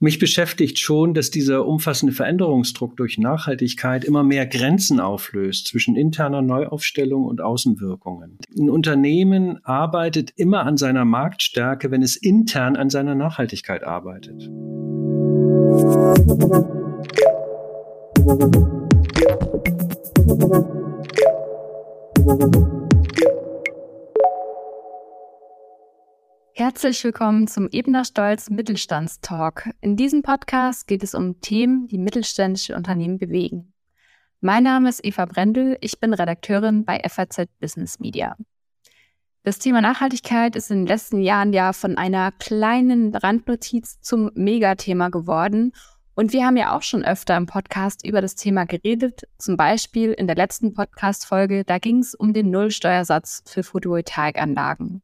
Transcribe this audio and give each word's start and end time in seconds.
Mich 0.00 0.18
beschäftigt 0.18 0.78
schon, 0.78 1.14
dass 1.14 1.30
dieser 1.30 1.66
umfassende 1.66 2.12
Veränderungsdruck 2.12 2.96
durch 2.96 3.18
Nachhaltigkeit 3.18 4.04
immer 4.04 4.22
mehr 4.22 4.46
Grenzen 4.46 5.00
auflöst 5.00 5.68
zwischen 5.68 5.96
interner 5.96 6.42
Neuaufstellung 6.42 7.24
und 7.24 7.40
Außenwirkungen. 7.40 8.38
Ein 8.58 8.70
Unternehmen 8.70 9.64
arbeitet 9.64 10.32
immer 10.36 10.66
an 10.66 10.76
seiner 10.76 11.04
Marktstärke, 11.04 11.90
wenn 11.90 12.02
es 12.02 12.16
intern 12.16 12.76
an 12.76 12.90
seiner 12.90 13.14
Nachhaltigkeit 13.14 13.84
arbeitet. 13.84 14.50
Herzlich 26.56 27.02
willkommen 27.02 27.48
zum 27.48 27.68
Ebner 27.72 28.04
Stolz 28.04 28.48
Mittelstandstalk. 28.48 29.70
In 29.80 29.96
diesem 29.96 30.22
Podcast 30.22 30.86
geht 30.86 31.02
es 31.02 31.12
um 31.12 31.40
Themen, 31.40 31.88
die 31.88 31.98
mittelständische 31.98 32.76
Unternehmen 32.76 33.18
bewegen. 33.18 33.72
Mein 34.40 34.62
Name 34.62 34.88
ist 34.88 35.04
Eva 35.04 35.24
Brendel, 35.24 35.76
ich 35.80 35.98
bin 35.98 36.14
Redakteurin 36.14 36.84
bei 36.84 37.02
FAZ 37.08 37.48
Business 37.58 37.98
Media. 37.98 38.36
Das 39.42 39.58
Thema 39.58 39.80
Nachhaltigkeit 39.80 40.54
ist 40.54 40.70
in 40.70 40.82
den 40.82 40.86
letzten 40.86 41.22
Jahren 41.22 41.52
ja 41.52 41.72
von 41.72 41.98
einer 41.98 42.30
kleinen 42.30 43.12
Randnotiz 43.16 44.00
zum 44.00 44.30
Megathema 44.36 45.08
geworden. 45.08 45.72
Und 46.14 46.32
wir 46.32 46.46
haben 46.46 46.56
ja 46.56 46.76
auch 46.76 46.82
schon 46.82 47.04
öfter 47.04 47.36
im 47.36 47.46
Podcast 47.46 48.06
über 48.06 48.20
das 48.20 48.36
Thema 48.36 48.64
geredet. 48.64 49.22
Zum 49.38 49.56
Beispiel 49.56 50.12
in 50.12 50.28
der 50.28 50.36
letzten 50.36 50.72
Podcast-Folge, 50.72 51.64
da 51.64 51.78
ging 51.78 51.98
es 51.98 52.14
um 52.14 52.32
den 52.32 52.52
Nullsteuersatz 52.52 53.42
für 53.44 53.64
Photovoltaikanlagen. 53.64 55.02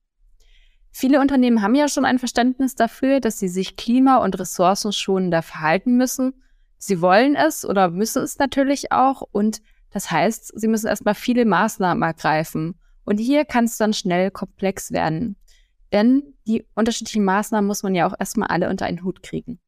Viele 0.92 1.20
Unternehmen 1.20 1.62
haben 1.62 1.74
ja 1.74 1.88
schon 1.88 2.04
ein 2.04 2.18
Verständnis 2.18 2.74
dafür, 2.74 3.20
dass 3.20 3.38
sie 3.38 3.48
sich 3.48 3.76
klima- 3.76 4.18
und 4.18 4.38
ressourcenschonender 4.38 5.42
verhalten 5.42 5.96
müssen. 5.96 6.42
Sie 6.78 7.00
wollen 7.00 7.36
es 7.36 7.64
oder 7.64 7.90
müssen 7.90 8.22
es 8.22 8.38
natürlich 8.38 8.90
auch 8.90 9.22
und 9.32 9.60
das 9.90 10.10
heißt, 10.10 10.58
sie 10.58 10.68
müssen 10.68 10.86
erstmal 10.86 11.14
viele 11.14 11.44
Maßnahmen 11.44 12.02
ergreifen. 12.02 12.76
Und 13.04 13.18
hier 13.18 13.44
kann 13.44 13.64
es 13.64 13.76
dann 13.76 13.92
schnell 13.92 14.30
komplex 14.30 14.92
werden. 14.92 15.36
Denn 15.92 16.22
die 16.46 16.64
unterschiedlichen 16.74 17.24
Maßnahmen 17.24 17.66
muss 17.66 17.82
man 17.82 17.94
ja 17.94 18.06
auch 18.06 18.14
erstmal 18.18 18.48
alle 18.48 18.68
unter 18.70 18.86
einen 18.86 19.02
Hut 19.02 19.22
kriegen. 19.22 19.58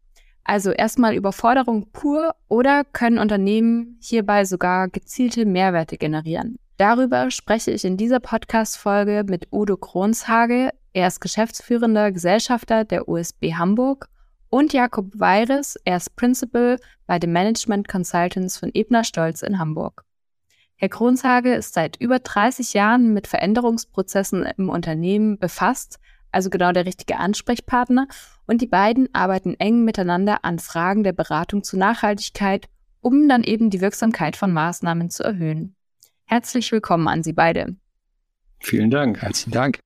Also 0.45 0.71
erstmal 0.71 1.15
Überforderung 1.15 1.91
pur 1.93 2.35
oder 2.49 2.85
können 2.85 3.19
Unternehmen 3.19 3.99
hierbei 4.01 4.45
sogar 4.45 4.89
gezielte 4.89 5.45
Mehrwerte 5.45 5.99
generieren. 5.99 6.57
Darüber 6.77 7.31
spreche 7.31 7.71
ich 7.71 7.85
in 7.85 7.97
dieser 7.97 8.21
Podcast-Folge 8.21 9.25
mit 9.29 9.49
Udo 9.53 9.77
Kronshage. 9.77 10.71
Er 10.95 11.07
ist 11.07 11.21
geschäftsführender 11.21 12.13
Gesellschafter 12.13 12.85
der 12.85 13.09
USB 13.09 13.55
Hamburg 13.55 14.09
und 14.51 14.75
Jakob 14.75 15.19
Weiris. 15.19 15.77
Er 15.85 15.97
ist 15.97 16.15
Principal 16.17 16.79
bei 17.07 17.19
den 17.19 17.33
Management 17.33 17.89
Consultants 17.89 18.59
von 18.59 18.71
Ebner 18.75 19.03
Stolz 19.03 19.41
in 19.43 19.59
Hamburg. 19.59 20.05
Herr 20.77 20.91
Kronshage 20.91 21.55
ist 21.55 21.75
seit 21.75 21.97
über 21.99 22.19
30 22.19 22.75
Jahren 22.75 23.15
mit 23.15 23.27
Veränderungsprozessen 23.27 24.45
im 24.59 24.69
Unternehmen 24.69 25.39
befasst, 25.39 25.99
also 26.31 26.51
genau 26.51 26.73
der 26.73 26.87
richtige 26.87 27.19
Ansprechpartner, 27.19 28.07
und 28.47 28.61
die 28.61 28.67
beiden 28.67 29.09
arbeiten 29.15 29.55
eng 29.59 29.85
miteinander 29.85 30.45
an 30.45 30.59
Fragen 30.59 31.05
der 31.05 31.13
Beratung 31.13 31.63
zur 31.63 31.79
Nachhaltigkeit, 31.79 32.67
um 33.01 33.29
dann 33.29 33.45
eben 33.45 33.71
die 33.71 33.81
Wirksamkeit 33.81 34.37
von 34.37 34.53
Maßnahmen 34.53 35.09
zu 35.09 35.23
erhöhen. 35.23 35.75
Herzlich 36.25 36.71
willkommen 36.73 37.09
an 37.09 37.23
Sie 37.23 37.33
beide. 37.33 37.77
Vielen 38.61 38.91
Dank. 38.91 39.23
Herzlichen 39.23 39.53
Dank. 39.53 39.79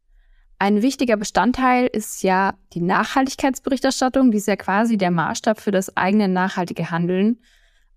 Ein 0.58 0.80
wichtiger 0.80 1.18
Bestandteil 1.18 1.86
ist 1.86 2.22
ja 2.22 2.54
die 2.72 2.80
Nachhaltigkeitsberichterstattung, 2.80 4.30
die 4.30 4.38
ist 4.38 4.48
ja 4.48 4.56
quasi 4.56 4.96
der 4.96 5.10
Maßstab 5.10 5.60
für 5.60 5.70
das 5.70 5.94
eigene 5.96 6.28
nachhaltige 6.28 6.90
Handeln. 6.90 7.38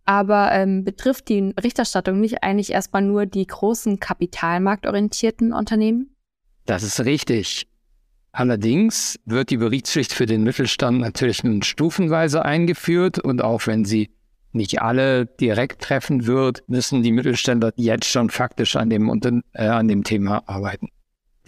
Aber 0.04 0.52
ähm, 0.52 0.84
betrifft 0.84 1.30
die 1.30 1.54
Berichterstattung 1.54 2.20
nicht 2.20 2.44
eigentlich 2.44 2.72
erstmal 2.72 3.04
nur 3.04 3.26
die 3.26 3.46
großen 3.46 4.00
kapitalmarktorientierten 4.00 5.54
Unternehmen? 5.54 6.16
Das 6.66 6.84
ist 6.84 7.00
richtig. 7.06 7.68
Allerdings 8.32 9.20
wird 9.26 9.52
die 9.52 9.58
Berichtspflicht 9.58 10.14
für 10.14 10.26
den 10.26 10.44
Mittelstand 10.44 11.00
natürlich 11.00 11.44
nun 11.44 11.62
stufenweise 11.62 12.44
eingeführt 12.44 13.20
und 13.20 13.42
auch 13.42 13.68
wenn 13.68 13.86
sie 13.86 14.10
nicht 14.52 14.82
alle 14.82 15.26
direkt 15.26 15.82
treffen 15.82 16.26
wird, 16.26 16.64
müssen 16.68 17.04
die 17.04 17.12
Mittelständler 17.12 17.72
jetzt 17.76 18.08
schon 18.08 18.30
faktisch 18.30 18.76
an 18.76 18.90
dem, 18.90 19.44
äh, 19.54 19.68
an 19.68 19.88
dem 19.88 20.04
Thema 20.04 20.44
arbeiten. 20.48 20.90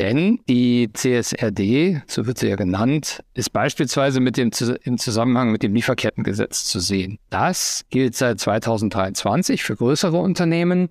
Denn 0.02 0.40
die 0.50 0.90
CSRD, 0.92 2.02
so 2.08 2.26
wird 2.26 2.40
sie 2.40 2.48
ja 2.48 2.56
genannt, 2.56 3.24
ist 3.36 3.54
beispielsweise 3.54 4.20
mit 4.20 4.36
dem, 4.36 4.50
im 4.84 4.98
Zusammenhang 4.98 5.52
mit 5.52 5.62
dem 5.62 5.76
Lieferkettengesetz 5.76 6.66
zu 6.66 6.80
sehen. 6.80 7.20
Das 7.30 7.86
gilt 7.92 8.16
seit 8.16 8.40
2023 8.40 9.62
für 9.62 9.76
größere 9.76 10.18
Unternehmen 10.18 10.90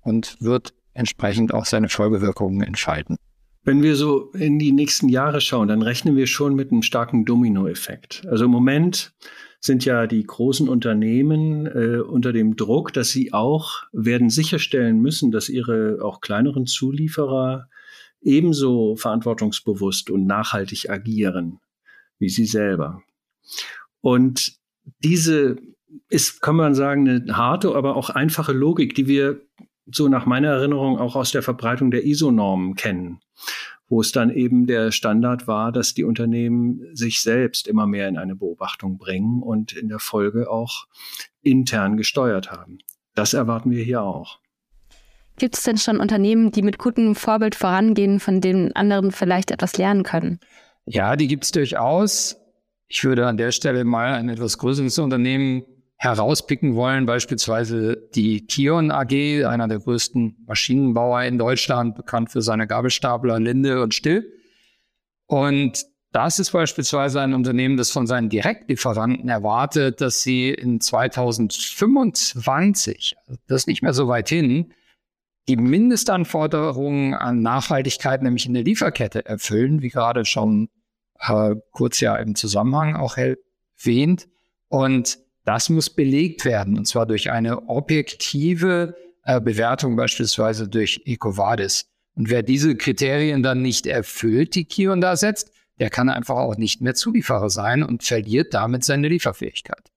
und 0.00 0.38
wird 0.40 0.72
entsprechend 0.94 1.52
auch 1.52 1.66
seine 1.66 1.90
Folgewirkungen 1.90 2.62
entfalten. 2.62 3.18
Wenn 3.64 3.82
wir 3.82 3.94
so 3.94 4.30
in 4.30 4.58
die 4.58 4.72
nächsten 4.72 5.10
Jahre 5.10 5.42
schauen, 5.42 5.68
dann 5.68 5.82
rechnen 5.82 6.16
wir 6.16 6.26
schon 6.26 6.54
mit 6.54 6.72
einem 6.72 6.80
starken 6.80 7.26
Dominoeffekt. 7.26 8.24
Also 8.30 8.46
im 8.46 8.52
Moment 8.52 9.12
sind 9.60 9.84
ja 9.84 10.06
die 10.06 10.24
großen 10.24 10.66
Unternehmen 10.66 11.66
äh, 11.66 11.98
unter 11.98 12.32
dem 12.32 12.56
Druck, 12.56 12.94
dass 12.94 13.10
sie 13.10 13.34
auch 13.34 13.82
werden 13.92 14.30
sicherstellen 14.30 15.02
müssen, 15.02 15.30
dass 15.30 15.50
ihre 15.50 15.98
auch 16.00 16.22
kleineren 16.22 16.64
Zulieferer 16.64 17.68
ebenso 18.20 18.96
verantwortungsbewusst 18.96 20.10
und 20.10 20.26
nachhaltig 20.26 20.90
agieren 20.90 21.60
wie 22.18 22.30
sie 22.30 22.46
selber. 22.46 23.02
Und 24.00 24.56
diese 25.00 25.56
ist, 26.08 26.40
kann 26.40 26.56
man 26.56 26.74
sagen, 26.74 27.06
eine 27.06 27.36
harte, 27.36 27.74
aber 27.74 27.94
auch 27.94 28.08
einfache 28.08 28.52
Logik, 28.52 28.94
die 28.94 29.06
wir 29.06 29.42
so 29.92 30.08
nach 30.08 30.24
meiner 30.24 30.48
Erinnerung 30.48 30.98
auch 30.98 31.14
aus 31.14 31.30
der 31.30 31.42
Verbreitung 31.42 31.90
der 31.90 32.06
ISO-Normen 32.06 32.74
kennen 32.74 33.20
wo 33.88 34.00
es 34.00 34.12
dann 34.12 34.30
eben 34.30 34.66
der 34.66 34.90
Standard 34.90 35.46
war, 35.46 35.70
dass 35.72 35.94
die 35.94 36.04
Unternehmen 36.04 36.94
sich 36.94 37.20
selbst 37.20 37.68
immer 37.68 37.86
mehr 37.86 38.08
in 38.08 38.16
eine 38.16 38.34
Beobachtung 38.34 38.98
bringen 38.98 39.42
und 39.42 39.72
in 39.72 39.88
der 39.88 39.98
Folge 39.98 40.50
auch 40.50 40.86
intern 41.42 41.96
gesteuert 41.96 42.50
haben. 42.50 42.78
Das 43.14 43.32
erwarten 43.32 43.70
wir 43.70 43.84
hier 43.84 44.02
auch. 44.02 44.40
Gibt 45.38 45.56
es 45.56 45.64
denn 45.64 45.76
schon 45.76 46.00
Unternehmen, 46.00 46.50
die 46.50 46.62
mit 46.62 46.78
gutem 46.78 47.14
Vorbild 47.14 47.54
vorangehen, 47.54 48.20
von 48.20 48.40
denen 48.40 48.72
anderen 48.72 49.12
vielleicht 49.12 49.50
etwas 49.50 49.76
lernen 49.76 50.02
können? 50.02 50.40
Ja, 50.86 51.16
die 51.16 51.28
gibt 51.28 51.44
es 51.44 51.52
durchaus. 51.52 52.36
Ich 52.88 53.04
würde 53.04 53.26
an 53.26 53.36
der 53.36 53.52
Stelle 53.52 53.84
mal 53.84 54.14
ein 54.14 54.28
etwas 54.28 54.58
größeres 54.58 54.98
Unternehmen 54.98 55.64
herauspicken 55.98 56.74
wollen, 56.74 57.06
beispielsweise 57.06 57.96
die 58.14 58.46
Kion 58.46 58.90
AG, 58.90 59.44
einer 59.44 59.66
der 59.66 59.78
größten 59.78 60.44
Maschinenbauer 60.46 61.22
in 61.22 61.38
Deutschland, 61.38 61.96
bekannt 61.96 62.30
für 62.30 62.42
seine 62.42 62.66
Gabelstapler 62.66 63.40
Linde 63.40 63.82
und 63.82 63.94
Still. 63.94 64.30
Und 65.26 65.86
das 66.12 66.38
ist 66.38 66.52
beispielsweise 66.52 67.20
ein 67.20 67.34
Unternehmen, 67.34 67.76
das 67.76 67.90
von 67.90 68.06
seinen 68.06 68.28
Direktlieferanten 68.28 69.28
erwartet, 69.28 70.00
dass 70.00 70.22
sie 70.22 70.50
in 70.50 70.80
2025, 70.80 73.16
also 73.26 73.40
das 73.48 73.62
ist 73.62 73.66
nicht 73.66 73.82
mehr 73.82 73.92
so 73.92 74.06
weit 74.08 74.28
hin, 74.28 74.72
die 75.48 75.56
Mindestanforderungen 75.56 77.14
an 77.14 77.40
Nachhaltigkeit 77.42 78.22
nämlich 78.22 78.46
in 78.46 78.54
der 78.54 78.64
Lieferkette 78.64 79.24
erfüllen, 79.26 79.82
wie 79.82 79.90
gerade 79.90 80.24
schon 80.24 80.68
äh, 81.20 81.54
kurz 81.72 82.00
ja 82.00 82.16
im 82.16 82.34
Zusammenhang 82.34 82.96
auch 82.96 83.16
erwähnt. 83.16 84.28
Und 84.68 85.18
das 85.44 85.68
muss 85.68 85.90
belegt 85.90 86.44
werden, 86.44 86.76
und 86.76 86.86
zwar 86.86 87.06
durch 87.06 87.30
eine 87.30 87.68
objektive 87.68 88.96
äh, 89.22 89.40
Bewertung, 89.40 89.94
beispielsweise 89.94 90.68
durch 90.68 91.02
EcoVadis. 91.04 91.86
Und 92.16 92.30
wer 92.30 92.42
diese 92.42 92.76
Kriterien 92.76 93.42
dann 93.42 93.62
nicht 93.62 93.86
erfüllt, 93.86 94.54
die 94.54 94.64
Kion 94.64 95.00
da 95.00 95.16
setzt, 95.16 95.52
der 95.78 95.90
kann 95.90 96.08
einfach 96.08 96.36
auch 96.36 96.56
nicht 96.56 96.80
mehr 96.80 96.94
Zulieferer 96.94 97.50
sein 97.50 97.82
und 97.82 98.02
verliert 98.02 98.54
damit 98.54 98.82
seine 98.82 99.08
Lieferfähigkeit. 99.08 99.92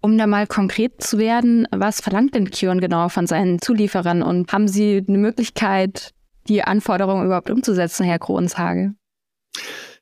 Um 0.00 0.16
da 0.16 0.26
mal 0.26 0.46
konkret 0.46 1.02
zu 1.02 1.18
werden, 1.18 1.66
was 1.70 2.00
verlangt 2.00 2.34
denn 2.34 2.50
Kion 2.50 2.80
genau 2.80 3.08
von 3.08 3.26
seinen 3.26 3.60
Zulieferern 3.60 4.22
und 4.22 4.52
haben 4.52 4.68
Sie 4.68 5.04
eine 5.06 5.18
Möglichkeit, 5.18 6.12
die 6.48 6.62
Anforderungen 6.62 7.26
überhaupt 7.26 7.50
umzusetzen, 7.50 8.04
Herr 8.04 8.18
Kronshage? 8.18 8.94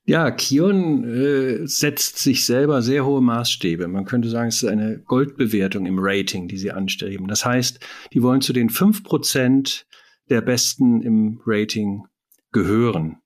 Ja, 0.04 0.30
Kion 0.30 1.02
äh, 1.02 1.66
setzt 1.66 2.18
sich 2.18 2.46
selber 2.46 2.80
sehr 2.80 3.04
hohe 3.04 3.20
Maßstäbe. 3.20 3.88
Man 3.88 4.04
könnte 4.04 4.28
sagen, 4.28 4.48
es 4.48 4.62
ist 4.62 4.68
eine 4.68 4.98
Goldbewertung 5.00 5.84
im 5.84 5.98
Rating, 5.98 6.46
die 6.46 6.58
sie 6.58 6.70
anstreben. 6.70 7.26
Das 7.26 7.44
heißt, 7.44 7.80
die 8.12 8.22
wollen 8.22 8.40
zu 8.40 8.52
den 8.52 8.70
fünf 8.70 9.02
Prozent 9.02 9.84
der 10.28 10.42
Besten 10.42 11.02
im 11.02 11.40
Rating 11.44 12.04
gehören. 12.52 13.16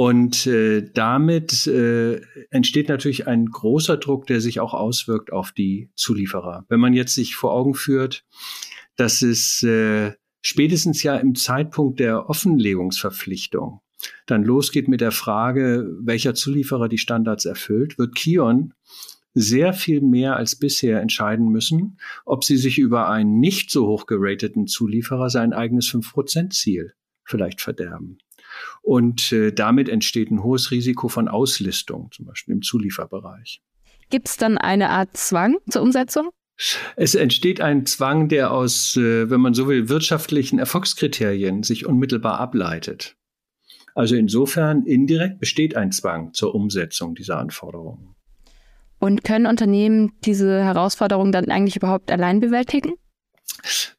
Und 0.00 0.46
äh, 0.46 0.90
damit 0.94 1.66
äh, 1.66 2.22
entsteht 2.48 2.88
natürlich 2.88 3.26
ein 3.26 3.44
großer 3.44 3.98
Druck, 3.98 4.26
der 4.26 4.40
sich 4.40 4.58
auch 4.58 4.72
auswirkt 4.72 5.30
auf 5.30 5.52
die 5.52 5.90
Zulieferer. 5.94 6.64
Wenn 6.70 6.80
man 6.80 6.94
jetzt 6.94 7.14
sich 7.14 7.34
vor 7.34 7.52
Augen 7.52 7.74
führt, 7.74 8.24
dass 8.96 9.20
es 9.20 9.62
äh, 9.62 10.12
spätestens 10.40 11.02
ja 11.02 11.16
im 11.16 11.34
Zeitpunkt 11.34 12.00
der 12.00 12.30
Offenlegungsverpflichtung 12.30 13.82
dann 14.24 14.42
losgeht 14.42 14.88
mit 14.88 15.02
der 15.02 15.12
Frage, 15.12 15.86
welcher 16.00 16.34
Zulieferer 16.34 16.88
die 16.88 16.96
Standards 16.96 17.44
erfüllt, 17.44 17.98
wird 17.98 18.14
Kion 18.14 18.72
sehr 19.34 19.74
viel 19.74 20.00
mehr 20.00 20.34
als 20.34 20.56
bisher 20.56 21.02
entscheiden 21.02 21.50
müssen, 21.50 21.98
ob 22.24 22.44
sie 22.44 22.56
sich 22.56 22.78
über 22.78 23.10
einen 23.10 23.38
nicht 23.38 23.70
so 23.70 23.86
hoch 23.86 24.06
gerateten 24.06 24.66
Zulieferer 24.66 25.28
sein 25.28 25.52
eigenes 25.52 25.90
5%-Ziel 25.90 26.94
vielleicht 27.22 27.60
verderben. 27.60 28.16
Und 28.82 29.32
äh, 29.32 29.52
damit 29.52 29.88
entsteht 29.88 30.30
ein 30.30 30.42
hohes 30.42 30.70
Risiko 30.70 31.08
von 31.08 31.28
Auslistung, 31.28 32.10
zum 32.12 32.26
Beispiel 32.26 32.54
im 32.54 32.62
Zulieferbereich. 32.62 33.62
Gibt 34.10 34.28
es 34.28 34.36
dann 34.36 34.58
eine 34.58 34.90
Art 34.90 35.16
Zwang 35.16 35.58
zur 35.68 35.82
Umsetzung? 35.82 36.30
Es 36.96 37.14
entsteht 37.14 37.60
ein 37.60 37.86
Zwang, 37.86 38.28
der 38.28 38.52
aus, 38.52 38.96
äh, 38.96 39.30
wenn 39.30 39.40
man 39.40 39.54
so 39.54 39.66
will, 39.68 39.88
wirtschaftlichen 39.88 40.58
Erfolgskriterien 40.58 41.62
sich 41.62 41.86
unmittelbar 41.86 42.38
ableitet. 42.38 43.16
Also 43.94 44.14
insofern 44.14 44.84
indirekt 44.84 45.38
besteht 45.38 45.76
ein 45.76 45.92
Zwang 45.92 46.32
zur 46.32 46.54
Umsetzung 46.54 47.14
dieser 47.14 47.38
Anforderungen. 47.38 48.14
Und 48.98 49.24
können 49.24 49.46
Unternehmen 49.46 50.12
diese 50.24 50.62
Herausforderungen 50.62 51.32
dann 51.32 51.46
eigentlich 51.50 51.76
überhaupt 51.76 52.12
allein 52.12 52.40
bewältigen? 52.40 52.92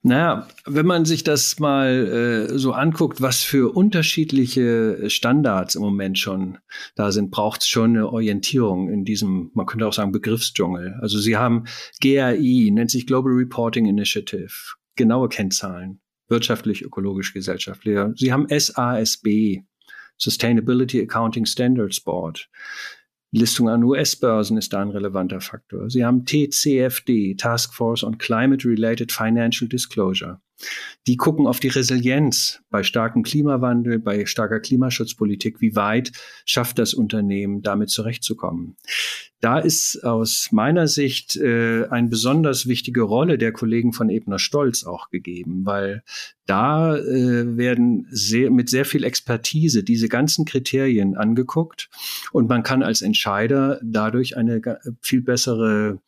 Naja, 0.04 0.48
wenn 0.66 0.86
man 0.86 1.06
sich 1.06 1.24
das 1.24 1.60
mal 1.60 2.48
äh, 2.50 2.58
so 2.58 2.74
anguckt, 2.74 3.22
was 3.22 3.44
für 3.44 3.76
unterschiedliche 3.76 5.10
Standards 5.10 5.76
im 5.76 5.82
Moment 5.82 6.18
schon 6.18 6.58
da 6.96 7.12
sind, 7.12 7.30
braucht 7.30 7.62
es 7.62 7.68
schon 7.68 7.92
eine 7.92 8.10
Orientierung 8.10 8.90
in 8.90 9.06
diesem, 9.06 9.52
man 9.54 9.68
könnte 9.68 9.88
auch 9.88 9.94
sagen, 9.94 10.12
Begriffsdschungel. 10.12 10.98
Also 11.02 11.20
Sie 11.20 11.38
haben 11.38 11.66
GRI, 12.02 12.72
nennt 12.72 12.90
sich 12.90 13.06
Global 13.06 13.34
Reporting 13.34 13.86
Initiative, 13.86 14.52
genaue 14.96 15.30
Kennzahlen, 15.30 16.02
wirtschaftlich, 16.28 16.82
ökologisch, 16.82 17.34
gesellschaftlich. 17.34 18.00
Sie 18.16 18.34
haben 18.34 18.48
SASB, 18.50 19.62
Sustainability 20.18 21.02
Accounting 21.02 21.46
Standards 21.46 22.00
Board. 22.02 22.50
Listung 23.34 23.70
an 23.70 23.84
US-Börsen 23.84 24.58
ist 24.58 24.74
da 24.74 24.82
ein 24.82 24.90
relevanter 24.90 25.40
Faktor. 25.40 25.90
Sie 25.90 26.04
haben 26.04 26.26
TCFD, 26.26 27.36
Task 27.36 27.74
Force 27.74 28.04
on 28.04 28.18
Climate 28.18 28.68
Related 28.68 29.12
Financial 29.12 29.70
Disclosure. 29.70 30.42
Die 31.08 31.18
gucken 31.18 31.48
auf 31.48 31.60
die 31.60 31.70
Resilienz 31.70 32.62
bei 32.70 32.84
starkem 32.84 33.24
Klimawandel, 33.24 34.00
bei 34.00 34.26
starker 34.26 34.60
Klimaschutzpolitik. 34.60 35.60
Wie 35.60 35.76
weit 35.76 36.12
schafft 36.46 36.78
das 36.78 36.94
Unternehmen, 36.94 37.62
damit 37.62 37.90
zurechtzukommen? 37.90 38.76
Da 39.40 39.58
ist 39.58 40.04
aus 40.04 40.50
meiner 40.52 40.88
Sicht 40.88 41.36
äh, 41.36 41.88
eine 41.90 42.10
besonders 42.10 42.68
wichtige 42.68 43.02
Rolle 43.02 43.40
der 43.40 43.52
Kollegen 43.52 43.92
von 43.92 44.12
Ebner 44.12 44.38
Stolz 44.38 44.84
auch 44.84 45.10
gegeben, 45.10 45.66
weil 45.66 46.04
da 46.46 46.96
äh, 46.96 47.58
werden 47.58 48.06
sehr, 48.12 48.52
mit 48.52 48.70
sehr 48.70 48.86
viel 48.86 49.04
Expertise 49.04 49.84
diese 49.84 50.10
ganzen 50.10 50.46
Kriterien 50.46 51.18
angeguckt 51.18 51.90
und 52.32 52.50
man 52.50 52.62
kann 52.62 52.84
als 52.84 53.02
Entscheider 53.02 53.80
dadurch 53.84 54.38
eine 54.38 54.62
viel 55.02 55.24
bessere 55.24 56.00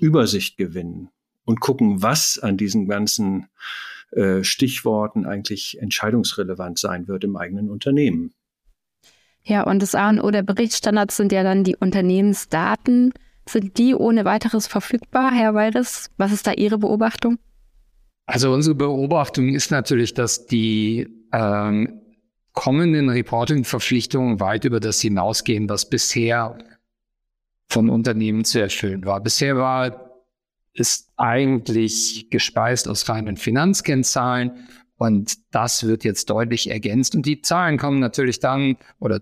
Übersicht 0.00 0.56
gewinnen 0.56 1.10
und 1.44 1.60
gucken, 1.60 2.02
was 2.02 2.40
an 2.40 2.56
diesen 2.56 2.88
ganzen 2.88 3.46
äh, 4.12 4.44
Stichworten 4.44 5.26
eigentlich 5.26 5.78
entscheidungsrelevant 5.80 6.78
sein 6.78 7.08
wird 7.08 7.24
im 7.24 7.36
eigenen 7.36 7.70
Unternehmen. 7.70 8.32
Ja, 9.42 9.64
und 9.64 9.82
das 9.82 9.94
A 9.94 10.08
und 10.10 10.20
O 10.20 10.30
der 10.30 10.42
Berichtsstandards 10.42 11.16
sind 11.16 11.32
ja 11.32 11.42
dann 11.42 11.64
die 11.64 11.76
Unternehmensdaten. 11.76 13.12
Sind 13.48 13.76
die 13.78 13.94
ohne 13.94 14.24
weiteres 14.24 14.66
verfügbar, 14.66 15.32
Herr 15.32 15.54
Waldes? 15.54 16.10
Was 16.16 16.32
ist 16.32 16.46
da 16.46 16.52
Ihre 16.52 16.78
Beobachtung? 16.78 17.38
Also 18.26 18.52
unsere 18.52 18.76
Beobachtung 18.76 19.48
ist 19.48 19.70
natürlich, 19.70 20.14
dass 20.14 20.46
die 20.46 21.08
ähm, 21.32 22.00
kommenden 22.52 23.08
Reporting-Verpflichtungen 23.08 24.38
weit 24.40 24.64
über 24.64 24.78
das 24.78 25.00
hinausgehen, 25.00 25.68
was 25.68 25.88
bisher 25.88 26.58
von 27.68 27.88
Unternehmen 27.88 28.44
zu 28.44 28.60
erfüllen 28.60 29.04
war. 29.04 29.20
Bisher 29.20 29.56
war 29.56 30.11
ist 30.74 31.10
eigentlich 31.16 32.28
gespeist 32.30 32.88
aus 32.88 33.08
reinen 33.08 33.36
Finanzkennzahlen 33.36 34.68
und 34.96 35.36
das 35.50 35.86
wird 35.86 36.04
jetzt 36.04 36.30
deutlich 36.30 36.70
ergänzt 36.70 37.14
und 37.14 37.26
die 37.26 37.42
Zahlen 37.42 37.78
kommen 37.78 38.00
natürlich 38.00 38.40
dann 38.40 38.76
oder 38.98 39.20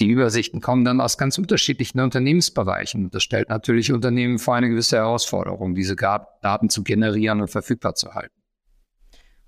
die 0.00 0.08
Übersichten 0.08 0.60
kommen 0.60 0.84
dann 0.84 1.00
aus 1.00 1.18
ganz 1.18 1.38
unterschiedlichen 1.38 2.00
Unternehmensbereichen. 2.00 3.10
Das 3.10 3.22
stellt 3.22 3.48
natürlich 3.48 3.92
Unternehmen 3.92 4.38
vor 4.38 4.56
eine 4.56 4.68
gewisse 4.68 4.96
Herausforderung, 4.96 5.74
diese 5.74 5.94
Daten 5.94 6.68
zu 6.68 6.82
generieren 6.82 7.40
und 7.40 7.48
verfügbar 7.48 7.94
zu 7.94 8.12
halten. 8.14 8.34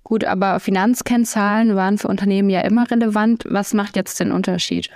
Gut, 0.03 0.23
aber 0.23 0.61
Finanzkennzahlen 0.61 1.75
waren 1.75 1.97
für 1.97 2.07
Unternehmen 2.07 2.49
ja 2.49 2.61
immer 2.61 2.89
relevant. 2.89 3.43
Was 3.49 3.73
macht 3.73 3.97
jetzt 3.97 4.21
den 4.21 4.31
Unterschied? 4.31 4.89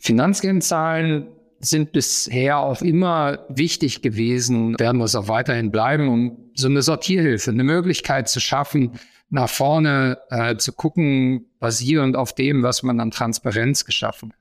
Finanzkennzahlen 0.00 1.28
sind 1.60 1.92
bisher 1.92 2.58
auch 2.58 2.80
immer 2.80 3.44
wichtig 3.48 4.02
gewesen, 4.02 4.78
werden 4.78 5.00
es 5.02 5.14
auch 5.14 5.28
weiterhin 5.28 5.70
bleiben, 5.70 6.08
um 6.08 6.50
so 6.54 6.66
eine 6.66 6.82
Sortierhilfe, 6.82 7.50
eine 7.50 7.64
Möglichkeit 7.64 8.28
zu 8.28 8.40
schaffen, 8.40 8.98
nach 9.28 9.48
vorne 9.48 10.18
äh, 10.30 10.56
zu 10.56 10.72
gucken, 10.72 11.46
basierend 11.60 12.16
auf 12.16 12.34
dem, 12.34 12.62
was 12.62 12.82
man 12.82 12.98
an 12.98 13.10
Transparenz 13.10 13.84
geschaffen 13.84 14.32
hat. 14.32 14.38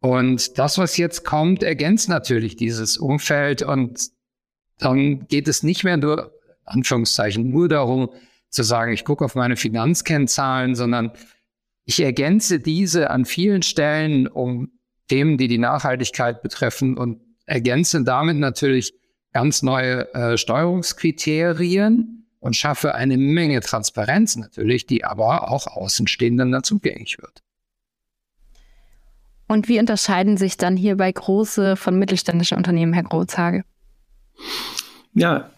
Und 0.00 0.58
das, 0.58 0.78
was 0.78 0.98
jetzt 0.98 1.24
kommt, 1.24 1.62
ergänzt 1.62 2.08
natürlich 2.08 2.56
dieses 2.56 2.98
Umfeld 2.98 3.62
und 3.62 4.10
dann 4.78 5.26
geht 5.26 5.48
es 5.48 5.62
nicht 5.62 5.84
mehr 5.84 5.96
nur, 5.96 6.32
Anführungszeichen, 6.64 7.50
nur 7.50 7.68
darum 7.68 8.10
zu 8.50 8.62
sagen, 8.62 8.92
ich 8.92 9.04
gucke 9.04 9.24
auf 9.24 9.34
meine 9.34 9.56
Finanzkennzahlen, 9.56 10.74
sondern 10.74 11.12
ich 11.84 12.00
ergänze 12.00 12.60
diese 12.60 13.10
an 13.10 13.24
vielen 13.24 13.62
Stellen 13.62 14.28
um 14.28 14.70
Themen, 15.08 15.38
die 15.38 15.48
die 15.48 15.58
Nachhaltigkeit 15.58 16.42
betreffen 16.42 16.96
und 16.96 17.20
ergänze 17.46 18.02
damit 18.02 18.36
natürlich 18.36 18.94
ganz 19.32 19.62
neue 19.62 20.12
äh, 20.14 20.38
Steuerungskriterien 20.38 22.26
und 22.40 22.56
schaffe 22.56 22.94
eine 22.94 23.16
Menge 23.16 23.60
Transparenz 23.60 24.36
natürlich, 24.36 24.86
die 24.86 25.04
aber 25.04 25.50
auch 25.50 25.66
Außenstehenden 25.66 26.52
dann 26.52 26.64
zugänglich 26.64 27.18
wird. 27.18 27.42
Und 29.48 29.68
wie 29.68 29.78
unterscheiden 29.78 30.36
sich 30.36 30.56
dann 30.56 30.76
hierbei 30.76 31.12
große 31.12 31.76
von 31.76 31.98
mittelständischen 31.98 32.56
Unternehmen, 32.56 32.92
Herr 32.92 33.04
Großhage? 33.04 33.64
Ja, 35.14 35.50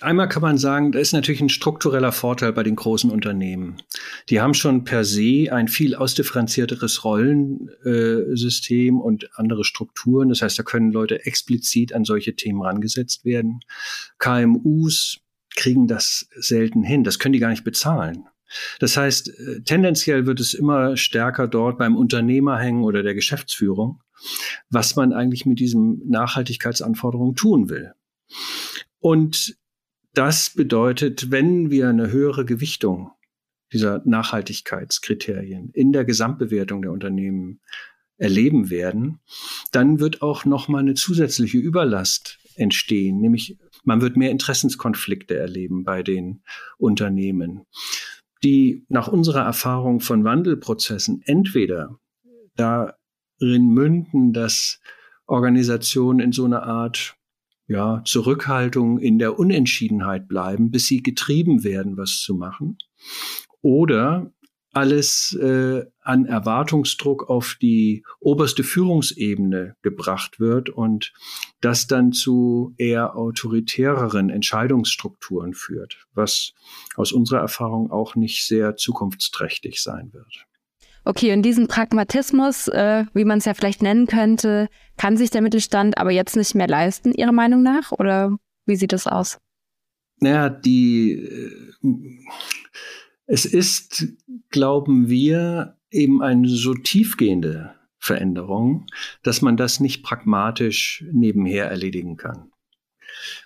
Einmal 0.00 0.28
kann 0.28 0.42
man 0.42 0.58
sagen, 0.58 0.92
da 0.92 0.98
ist 0.98 1.12
natürlich 1.12 1.40
ein 1.40 1.48
struktureller 1.48 2.12
Vorteil 2.12 2.52
bei 2.52 2.62
den 2.62 2.76
großen 2.76 3.10
Unternehmen. 3.10 3.76
Die 4.28 4.40
haben 4.40 4.54
schon 4.54 4.84
per 4.84 5.04
se 5.04 5.48
ein 5.50 5.68
viel 5.68 5.94
ausdifferenzierteres 5.94 7.04
Rollensystem 7.04 9.00
und 9.00 9.30
andere 9.34 9.64
Strukturen. 9.64 10.28
Das 10.28 10.42
heißt, 10.42 10.58
da 10.58 10.62
können 10.62 10.92
Leute 10.92 11.24
explizit 11.26 11.92
an 11.92 12.04
solche 12.04 12.36
Themen 12.36 12.62
rangesetzt 12.62 13.24
werden. 13.24 13.60
KMUs 14.18 15.20
kriegen 15.56 15.86
das 15.86 16.28
selten 16.36 16.82
hin. 16.82 17.04
Das 17.04 17.18
können 17.18 17.32
die 17.32 17.38
gar 17.38 17.50
nicht 17.50 17.64
bezahlen. 17.64 18.24
Das 18.78 18.96
heißt, 18.96 19.28
äh, 19.28 19.62
tendenziell 19.62 20.26
wird 20.26 20.40
es 20.40 20.54
immer 20.54 20.96
stärker 20.96 21.48
dort 21.48 21.78
beim 21.78 21.96
Unternehmer 21.96 22.58
hängen 22.58 22.84
oder 22.84 23.02
der 23.02 23.14
Geschäftsführung, 23.14 24.02
was 24.70 24.96
man 24.96 25.12
eigentlich 25.12 25.46
mit 25.46 25.58
diesen 25.58 26.08
Nachhaltigkeitsanforderungen 26.08 27.34
tun 27.34 27.68
will. 27.68 27.92
Und 29.00 29.56
das 30.14 30.50
bedeutet, 30.50 31.30
wenn 31.30 31.70
wir 31.70 31.88
eine 31.88 32.10
höhere 32.10 32.44
Gewichtung 32.44 33.10
dieser 33.72 34.02
Nachhaltigkeitskriterien 34.04 35.70
in 35.70 35.92
der 35.92 36.04
Gesamtbewertung 36.04 36.82
der 36.82 36.92
Unternehmen 36.92 37.60
erleben 38.16 38.70
werden, 38.70 39.20
dann 39.72 39.98
wird 39.98 40.22
auch 40.22 40.44
noch 40.44 40.68
mal 40.68 40.78
eine 40.78 40.94
zusätzliche 40.94 41.58
Überlast 41.58 42.38
entstehen, 42.54 43.20
nämlich 43.20 43.58
man 43.82 44.00
wird 44.00 44.16
mehr 44.16 44.30
Interessenskonflikte 44.30 45.36
erleben 45.36 45.84
bei 45.84 46.02
den 46.02 46.42
Unternehmen, 46.78 47.66
die 48.44 48.84
nach 48.88 49.08
unserer 49.08 49.42
Erfahrung 49.42 50.00
von 50.00 50.24
Wandelprozessen 50.24 51.22
entweder 51.24 51.98
darin 52.54 53.68
münden, 53.68 54.32
dass 54.32 54.80
Organisationen 55.26 56.20
in 56.20 56.32
so 56.32 56.44
eine 56.44 56.62
Art 56.62 57.16
ja, 57.66 58.02
Zurückhaltung 58.04 58.98
in 58.98 59.18
der 59.18 59.38
Unentschiedenheit 59.38 60.28
bleiben, 60.28 60.70
bis 60.70 60.86
sie 60.86 61.02
getrieben 61.02 61.64
werden, 61.64 61.96
was 61.96 62.20
zu 62.20 62.34
machen. 62.34 62.78
Oder 63.62 64.32
alles 64.74 65.32
äh, 65.34 65.84
an 66.02 66.26
Erwartungsdruck 66.26 67.30
auf 67.30 67.56
die 67.62 68.04
oberste 68.20 68.64
Führungsebene 68.64 69.76
gebracht 69.82 70.40
wird 70.40 70.68
und 70.68 71.12
das 71.60 71.86
dann 71.86 72.12
zu 72.12 72.74
eher 72.76 73.16
autoritäreren 73.16 74.30
Entscheidungsstrukturen 74.30 75.54
führt, 75.54 76.06
was 76.12 76.52
aus 76.96 77.12
unserer 77.12 77.40
Erfahrung 77.40 77.90
auch 77.90 78.16
nicht 78.16 78.44
sehr 78.44 78.76
zukunftsträchtig 78.76 79.80
sein 79.80 80.12
wird. 80.12 80.44
Okay, 81.04 81.32
und 81.34 81.42
diesen 81.42 81.68
Pragmatismus, 81.68 82.68
äh, 82.68 83.04
wie 83.12 83.24
man 83.24 83.38
es 83.38 83.44
ja 83.44 83.54
vielleicht 83.54 83.82
nennen 83.82 84.06
könnte, 84.06 84.68
kann 84.96 85.16
sich 85.16 85.30
der 85.30 85.42
Mittelstand 85.42 85.98
aber 85.98 86.10
jetzt 86.10 86.36
nicht 86.36 86.54
mehr 86.54 86.68
leisten, 86.68 87.12
Ihrer 87.12 87.32
Meinung 87.32 87.62
nach? 87.62 87.92
Oder 87.92 88.38
wie 88.64 88.76
sieht 88.76 88.92
das 88.92 89.06
aus? 89.06 89.38
Naja, 90.20 90.48
die, 90.48 91.12
äh, 91.12 91.88
es 93.26 93.44
ist, 93.44 94.06
glauben 94.50 95.08
wir, 95.08 95.76
eben 95.90 96.22
eine 96.22 96.48
so 96.48 96.74
tiefgehende 96.74 97.74
Veränderungen, 97.98 98.86
dass 99.22 99.42
man 99.42 99.56
das 99.56 99.80
nicht 99.80 100.02
pragmatisch 100.02 101.04
nebenher 101.12 101.66
erledigen 101.66 102.16
kann. 102.16 102.50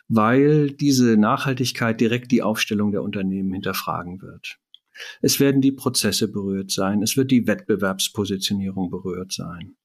Weil 0.09 0.71
diese 0.71 1.17
Nachhaltigkeit 1.17 2.01
direkt 2.01 2.33
die 2.33 2.43
Aufstellung 2.43 2.91
der 2.91 3.03
Unternehmen 3.03 3.53
hinterfragen 3.53 4.23
wird. 4.23 4.59
Es 5.21 5.41
werden 5.41 5.61
die 5.61 5.73
Prozesse 5.73 6.29
berührt 6.29 6.71
sein, 6.71 7.03
es 7.03 7.17
wird 7.17 7.31
die 7.31 7.47
Wettbewerbspositionierung 7.47 8.91
berührt 8.91 9.33
sein. 9.33 9.77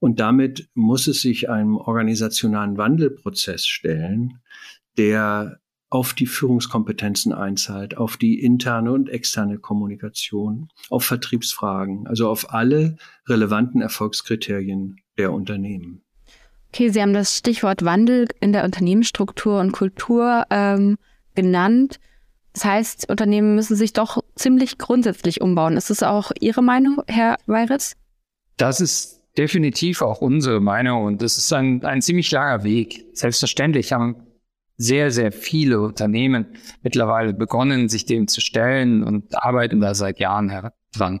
Und 0.00 0.20
damit 0.20 0.68
muss 0.74 1.06
es 1.06 1.22
sich 1.22 1.48
einem 1.48 1.76
organisationalen 1.76 2.76
Wandelprozess 2.76 3.66
stellen, 3.66 4.40
der 4.96 5.60
auf 5.90 6.12
die 6.12 6.26
Führungskompetenzen 6.26 7.32
einzahlt, 7.32 7.96
auf 7.96 8.16
die 8.16 8.40
interne 8.40 8.90
und 8.90 9.08
externe 9.08 9.58
Kommunikation, 9.58 10.68
auf 10.90 11.04
Vertriebsfragen, 11.04 12.08
also 12.08 12.28
auf 12.28 12.52
alle 12.52 12.96
relevanten 13.28 13.80
Erfolgskriterien 13.80 14.96
der 15.18 15.32
Unternehmen. 15.32 16.02
Okay, 16.70 16.88
Sie 16.88 17.00
haben 17.00 17.14
das 17.14 17.38
Stichwort 17.38 17.84
Wandel 17.84 18.26
in 18.40 18.52
der 18.52 18.64
Unternehmensstruktur 18.64 19.60
und 19.60 19.70
Kultur 19.70 20.44
ähm, 20.50 20.96
genannt. 21.36 22.00
Das 22.54 22.64
heißt, 22.64 23.10
Unternehmen 23.10 23.56
müssen 23.56 23.76
sich 23.76 23.92
doch 23.92 24.22
ziemlich 24.36 24.78
grundsätzlich 24.78 25.40
umbauen. 25.40 25.76
Ist 25.76 25.90
das 25.90 26.02
auch 26.02 26.30
Ihre 26.40 26.62
Meinung, 26.62 27.02
Herr 27.08 27.36
Weiritz? 27.46 27.96
Das 28.56 28.80
ist 28.80 29.20
definitiv 29.36 30.00
auch 30.02 30.20
unsere 30.20 30.60
Meinung 30.60 31.04
und 31.04 31.20
das 31.20 31.36
ist 31.36 31.52
ein, 31.52 31.84
ein 31.84 32.00
ziemlich 32.00 32.30
langer 32.30 32.62
Weg. 32.62 33.06
Selbstverständlich 33.12 33.92
haben 33.92 34.24
sehr, 34.76 35.10
sehr 35.10 35.32
viele 35.32 35.80
Unternehmen 35.80 36.46
mittlerweile 36.82 37.34
begonnen, 37.34 37.88
sich 37.88 38.06
dem 38.06 38.28
zu 38.28 38.40
stellen 38.40 39.02
und 39.02 39.34
arbeiten 39.36 39.80
da 39.80 39.94
seit 39.94 40.20
Jahren 40.20 40.70
dran. 40.92 41.20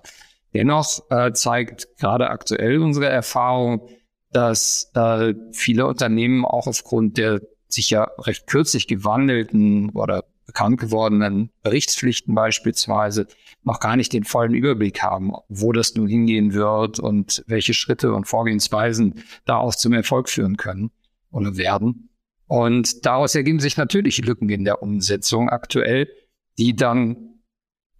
Dennoch 0.54 1.10
äh, 1.10 1.32
zeigt 1.32 1.88
gerade 1.98 2.30
aktuell 2.30 2.78
unsere 2.78 3.06
Erfahrung, 3.06 3.88
dass 4.30 4.90
äh, 4.94 5.34
viele 5.52 5.86
Unternehmen 5.86 6.44
auch 6.44 6.68
aufgrund 6.68 7.18
der 7.18 7.40
sich 7.68 7.90
ja 7.90 8.08
recht 8.18 8.46
kürzlich 8.46 8.86
gewandelten 8.86 9.90
oder 9.90 10.24
bekannt 10.46 10.80
gewordenen 10.80 11.50
Berichtspflichten 11.62 12.34
beispielsweise 12.34 13.26
noch 13.62 13.80
gar 13.80 13.96
nicht 13.96 14.12
den 14.12 14.24
vollen 14.24 14.54
Überblick 14.54 15.02
haben, 15.02 15.32
wo 15.48 15.72
das 15.72 15.94
nun 15.94 16.08
hingehen 16.08 16.52
wird 16.52 16.98
und 16.98 17.42
welche 17.46 17.74
Schritte 17.74 18.12
und 18.12 18.26
Vorgehensweisen 18.26 19.24
da 19.44 19.56
auch 19.56 19.74
zum 19.74 19.92
Erfolg 19.92 20.28
führen 20.28 20.56
können 20.56 20.90
oder 21.30 21.56
werden. 21.56 22.10
Und 22.46 23.06
daraus 23.06 23.34
ergeben 23.34 23.60
sich 23.60 23.76
natürlich 23.76 24.18
Lücken 24.18 24.48
in 24.50 24.64
der 24.64 24.82
Umsetzung 24.82 25.48
aktuell, 25.48 26.08
die 26.58 26.76
dann 26.76 27.40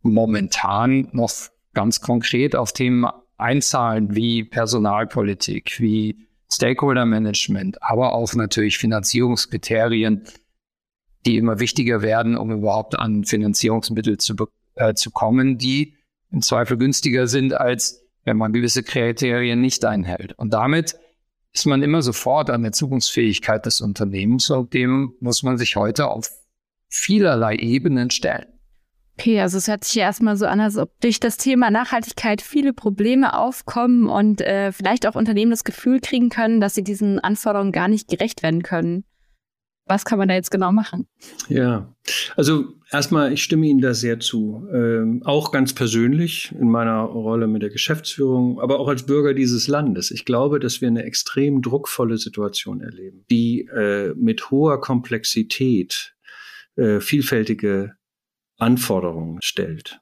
momentan 0.02 1.08
noch 1.12 1.30
ganz 1.72 2.00
konkret 2.00 2.54
auf 2.54 2.72
Themen 2.72 3.06
einzahlen 3.36 4.14
wie 4.14 4.44
Personalpolitik, 4.44 5.80
wie 5.80 6.28
Stakeholder 6.52 7.04
Management, 7.04 7.82
aber 7.82 8.12
auch 8.12 8.32
natürlich 8.34 8.78
Finanzierungskriterien, 8.78 10.22
die 11.26 11.36
immer 11.36 11.58
wichtiger 11.58 12.02
werden, 12.02 12.36
um 12.36 12.50
überhaupt 12.50 12.98
an 12.98 13.24
Finanzierungsmittel 13.24 14.18
zu, 14.18 14.34
äh, 14.74 14.94
zu 14.94 15.10
kommen, 15.10 15.58
die 15.58 15.94
im 16.30 16.42
Zweifel 16.42 16.76
günstiger 16.76 17.26
sind, 17.26 17.54
als 17.54 18.04
wenn 18.24 18.36
man 18.36 18.52
gewisse 18.52 18.82
Kriterien 18.82 19.60
nicht 19.60 19.84
einhält. 19.84 20.32
Und 20.38 20.52
damit 20.52 20.96
ist 21.52 21.66
man 21.66 21.82
immer 21.82 22.02
sofort 22.02 22.50
an 22.50 22.62
der 22.62 22.72
Zukunftsfähigkeit 22.72 23.64
des 23.64 23.80
Unternehmens 23.80 24.50
und 24.50 24.74
dem 24.74 25.14
muss 25.20 25.42
man 25.42 25.56
sich 25.56 25.76
heute 25.76 26.08
auf 26.08 26.30
vielerlei 26.88 27.56
Ebenen 27.56 28.10
stellen. 28.10 28.46
Okay, 29.16 29.40
also 29.40 29.58
es 29.58 29.68
hört 29.68 29.84
sich 29.84 29.98
erstmal 29.98 30.36
so 30.36 30.46
an, 30.46 30.58
als 30.58 30.76
ob 30.76 30.90
durch 31.00 31.20
das 31.20 31.36
Thema 31.36 31.70
Nachhaltigkeit 31.70 32.42
viele 32.42 32.72
Probleme 32.72 33.38
aufkommen 33.38 34.08
und 34.08 34.40
äh, 34.40 34.72
vielleicht 34.72 35.06
auch 35.06 35.14
Unternehmen 35.14 35.52
das 35.52 35.62
Gefühl 35.62 36.00
kriegen 36.00 36.30
können, 36.30 36.60
dass 36.60 36.74
sie 36.74 36.82
diesen 36.82 37.20
Anforderungen 37.20 37.70
gar 37.70 37.86
nicht 37.86 38.08
gerecht 38.08 38.42
werden 38.42 38.64
können 38.64 39.04
was 39.86 40.04
kann 40.04 40.18
man 40.18 40.28
da 40.28 40.34
jetzt 40.34 40.50
genau 40.50 40.72
machen? 40.72 41.06
Ja, 41.48 41.94
also 42.36 42.64
erstmal, 42.90 43.32
ich 43.32 43.42
stimme 43.42 43.66
Ihnen 43.66 43.80
da 43.80 43.94
sehr 43.94 44.18
zu. 44.20 44.66
Ähm, 44.72 45.22
auch 45.24 45.52
ganz 45.52 45.74
persönlich 45.74 46.52
in 46.58 46.70
meiner 46.70 47.02
Rolle 47.02 47.46
mit 47.46 47.62
der 47.62 47.70
Geschäftsführung, 47.70 48.60
aber 48.60 48.80
auch 48.80 48.88
als 48.88 49.04
Bürger 49.04 49.34
dieses 49.34 49.68
Landes. 49.68 50.10
Ich 50.10 50.24
glaube, 50.24 50.58
dass 50.58 50.80
wir 50.80 50.88
eine 50.88 51.04
extrem 51.04 51.60
druckvolle 51.60 52.16
Situation 52.16 52.80
erleben, 52.80 53.24
die 53.30 53.66
äh, 53.66 54.14
mit 54.16 54.50
hoher 54.50 54.80
Komplexität 54.80 56.14
äh, 56.76 57.00
vielfältige 57.00 57.94
Anforderungen 58.58 59.38
stellt. 59.42 60.00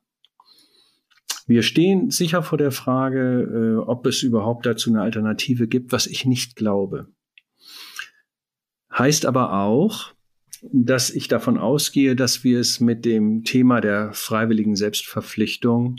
Wir 1.46 1.62
stehen 1.62 2.10
sicher 2.10 2.42
vor 2.42 2.58
der 2.58 2.70
Frage, 2.70 3.76
äh, 3.78 3.88
ob 3.88 4.06
es 4.06 4.22
überhaupt 4.22 4.64
dazu 4.64 4.90
eine 4.90 5.02
Alternative 5.02 5.66
gibt, 5.66 5.90
was 5.92 6.06
ich 6.06 6.24
nicht 6.24 6.54
glaube. 6.54 7.08
Heißt 8.96 9.26
aber 9.26 9.54
auch, 9.54 10.12
dass 10.70 11.10
ich 11.10 11.28
davon 11.28 11.58
ausgehe, 11.58 12.14
dass 12.14 12.44
wir 12.44 12.60
es 12.60 12.80
mit 12.80 13.04
dem 13.04 13.44
Thema 13.44 13.80
der 13.80 14.12
freiwilligen 14.12 14.76
Selbstverpflichtung 14.76 15.96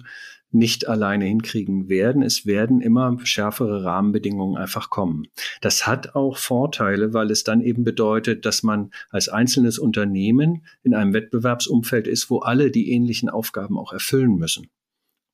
nicht 0.53 0.87
alleine 0.87 1.25
hinkriegen 1.25 1.89
werden. 1.89 2.21
Es 2.21 2.45
werden 2.45 2.79
immer 2.79 3.17
schärfere 3.23 3.83
Rahmenbedingungen 3.83 4.55
einfach 4.55 4.89
kommen. 4.89 5.27
Das 5.61 5.87
hat 5.87 6.15
auch 6.15 6.37
Vorteile, 6.37 7.13
weil 7.13 7.31
es 7.31 7.43
dann 7.43 7.61
eben 7.61 7.83
bedeutet, 7.83 8.45
dass 8.45 8.61
man 8.61 8.91
als 9.09 9.29
einzelnes 9.29 9.79
Unternehmen 9.79 10.63
in 10.83 10.93
einem 10.93 11.13
Wettbewerbsumfeld 11.13 12.07
ist, 12.07 12.29
wo 12.29 12.39
alle 12.39 12.69
die 12.69 12.91
ähnlichen 12.91 13.29
Aufgaben 13.29 13.77
auch 13.77 13.91
erfüllen 13.91 14.35
müssen. 14.35 14.69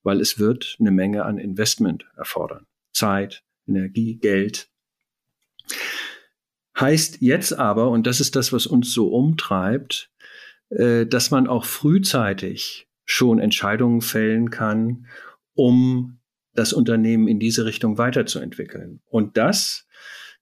Weil 0.03 0.21
es 0.21 0.39
wird 0.39 0.77
eine 0.79 0.91
Menge 0.91 1.25
an 1.25 1.37
Investment 1.37 2.05
erfordern. 2.15 2.65
Zeit, 2.93 3.43
Energie, 3.67 4.15
Geld. 4.15 4.69
Heißt 6.79 7.17
jetzt 7.21 7.53
aber, 7.53 7.89
und 7.89 8.07
das 8.07 8.21
ist 8.21 8.35
das, 8.35 8.53
was 8.53 8.65
uns 8.65 8.93
so 8.93 9.09
umtreibt, 9.09 10.11
äh, 10.69 11.05
dass 11.05 11.31
man 11.31 11.47
auch 11.47 11.65
frühzeitig 11.65 12.87
schon 13.05 13.39
Entscheidungen 13.39 14.01
fällen 14.01 14.49
kann, 14.49 15.07
um 15.55 16.19
das 16.53 16.73
Unternehmen 16.73 17.27
in 17.27 17.39
diese 17.39 17.65
Richtung 17.65 17.97
weiterzuentwickeln. 17.97 19.01
Und 19.05 19.35
das 19.37 19.87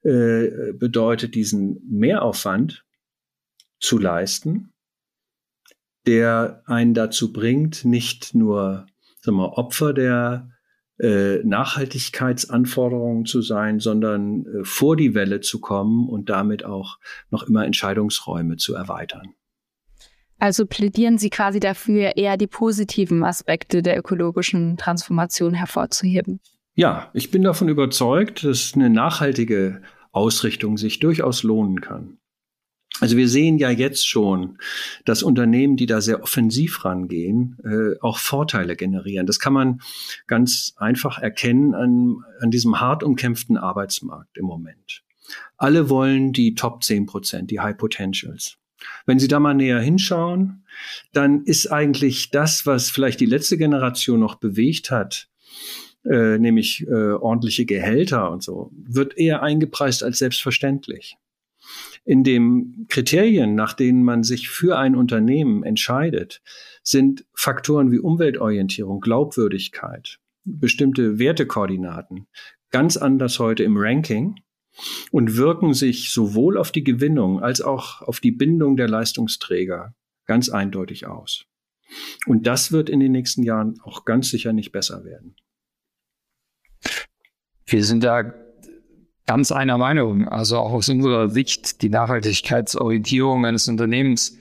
äh, 0.03 0.73
bedeutet 0.73 1.33
diesen 1.33 1.81
Mehraufwand 1.89 2.85
zu 3.79 3.97
leisten, 3.97 4.73
der 6.05 6.63
einen 6.65 6.93
dazu 6.93 7.33
bringt, 7.33 7.83
nicht 7.83 8.33
nur 8.33 8.85
sagen 9.21 9.37
wir, 9.37 9.57
Opfer 9.57 9.93
der 9.93 10.56
äh, 10.99 11.37
Nachhaltigkeitsanforderungen 11.43 13.25
zu 13.25 13.41
sein, 13.41 13.79
sondern 13.79 14.45
äh, 14.45 14.63
vor 14.63 14.95
die 14.95 15.13
Welle 15.13 15.41
zu 15.41 15.59
kommen 15.59 16.09
und 16.09 16.29
damit 16.29 16.65
auch 16.65 16.97
noch 17.29 17.43
immer 17.43 17.65
Entscheidungsräume 17.65 18.57
zu 18.57 18.73
erweitern. 18.73 19.33
Also 20.39 20.65
plädieren 20.65 21.17
Sie 21.17 21.29
quasi 21.29 21.59
dafür, 21.59 22.15
eher 22.15 22.37
die 22.37 22.47
positiven 22.47 23.23
Aspekte 23.23 23.81
der 23.81 23.97
ökologischen 23.97 24.77
Transformation 24.77 25.53
hervorzuheben. 25.53 26.39
Ja, 26.75 27.09
ich 27.13 27.31
bin 27.31 27.41
davon 27.41 27.69
überzeugt, 27.69 28.43
dass 28.43 28.73
eine 28.75 28.89
nachhaltige 28.91 29.81
Ausrichtung 30.11 30.77
sich 30.77 30.99
durchaus 30.99 31.41
lohnen 31.41 31.81
kann. 31.81 32.19
Also 32.99 33.15
wir 33.15 33.27
sehen 33.27 33.57
ja 33.57 33.69
jetzt 33.69 34.07
schon, 34.07 34.57
dass 35.05 35.21
Unternehmen, 35.21 35.77
die 35.77 35.85
da 35.85 36.01
sehr 36.01 36.23
offensiv 36.23 36.83
rangehen, 36.83 37.57
äh, 37.63 37.99
auch 38.01 38.17
Vorteile 38.17 38.75
generieren. 38.75 39.27
Das 39.27 39.39
kann 39.39 39.53
man 39.53 39.81
ganz 40.25 40.73
einfach 40.77 41.19
erkennen 41.19 41.75
an, 41.75 42.17
an 42.39 42.49
diesem 42.49 42.79
hart 42.79 43.03
umkämpften 43.03 43.57
Arbeitsmarkt 43.57 44.37
im 44.37 44.45
Moment. 44.45 45.03
Alle 45.57 45.89
wollen 45.89 46.33
die 46.33 46.55
Top 46.55 46.83
10 46.83 47.05
Prozent, 47.05 47.51
die 47.51 47.59
High 47.59 47.77
Potentials. 47.77 48.57
Wenn 49.05 49.19
Sie 49.19 49.27
da 49.27 49.39
mal 49.39 49.53
näher 49.53 49.79
hinschauen, 49.79 50.63
dann 51.11 51.43
ist 51.43 51.67
eigentlich 51.67 52.29
das, 52.29 52.65
was 52.65 52.89
vielleicht 52.89 53.19
die 53.19 53.25
letzte 53.25 53.57
Generation 53.57 54.19
noch 54.19 54.35
bewegt 54.35 54.91
hat, 54.91 55.29
äh, 56.05 56.37
nämlich 56.37 56.85
äh, 56.87 57.11
ordentliche 57.11 57.65
Gehälter 57.65 58.31
und 58.31 58.43
so, 58.43 58.71
wird 58.75 59.17
eher 59.17 59.41
eingepreist 59.41 60.03
als 60.03 60.19
selbstverständlich 60.19 61.17
in 62.05 62.23
den 62.23 62.85
Kriterien, 62.87 63.55
nach 63.55 63.73
denen 63.73 64.03
man 64.03 64.23
sich 64.23 64.49
für 64.49 64.77
ein 64.77 64.95
Unternehmen 64.95 65.63
entscheidet, 65.63 66.41
sind 66.83 67.25
Faktoren 67.33 67.91
wie 67.91 67.99
Umweltorientierung, 67.99 69.01
Glaubwürdigkeit, 69.01 70.19
bestimmte 70.45 71.19
Wertekoordinaten 71.19 72.27
ganz 72.69 72.97
anders 72.97 73.39
heute 73.39 73.63
im 73.63 73.77
Ranking 73.77 74.35
und 75.11 75.37
wirken 75.37 75.73
sich 75.73 76.11
sowohl 76.11 76.57
auf 76.57 76.71
die 76.71 76.83
Gewinnung 76.83 77.41
als 77.41 77.61
auch 77.61 78.01
auf 78.01 78.19
die 78.19 78.31
Bindung 78.31 78.77
der 78.77 78.87
Leistungsträger 78.87 79.95
ganz 80.25 80.49
eindeutig 80.49 81.07
aus. 81.07 81.45
Und 82.25 82.45
das 82.47 82.71
wird 82.71 82.89
in 82.89 82.99
den 82.99 83.13
nächsten 83.13 83.43
Jahren 83.43 83.79
auch 83.81 84.05
ganz 84.05 84.29
sicher 84.29 84.53
nicht 84.53 84.71
besser 84.71 85.05
werden. 85.05 85.35
Wir 87.65 87.83
sind 87.83 88.03
da 88.03 88.33
ganz 89.27 89.51
einer 89.51 89.77
Meinung. 89.77 90.27
Also 90.27 90.57
auch 90.57 90.71
aus 90.71 90.89
unserer 90.89 91.29
Sicht 91.29 91.83
die 91.83 91.89
Nachhaltigkeitsorientierung 91.89 93.45
eines 93.45 93.67
Unternehmens. 93.67 94.37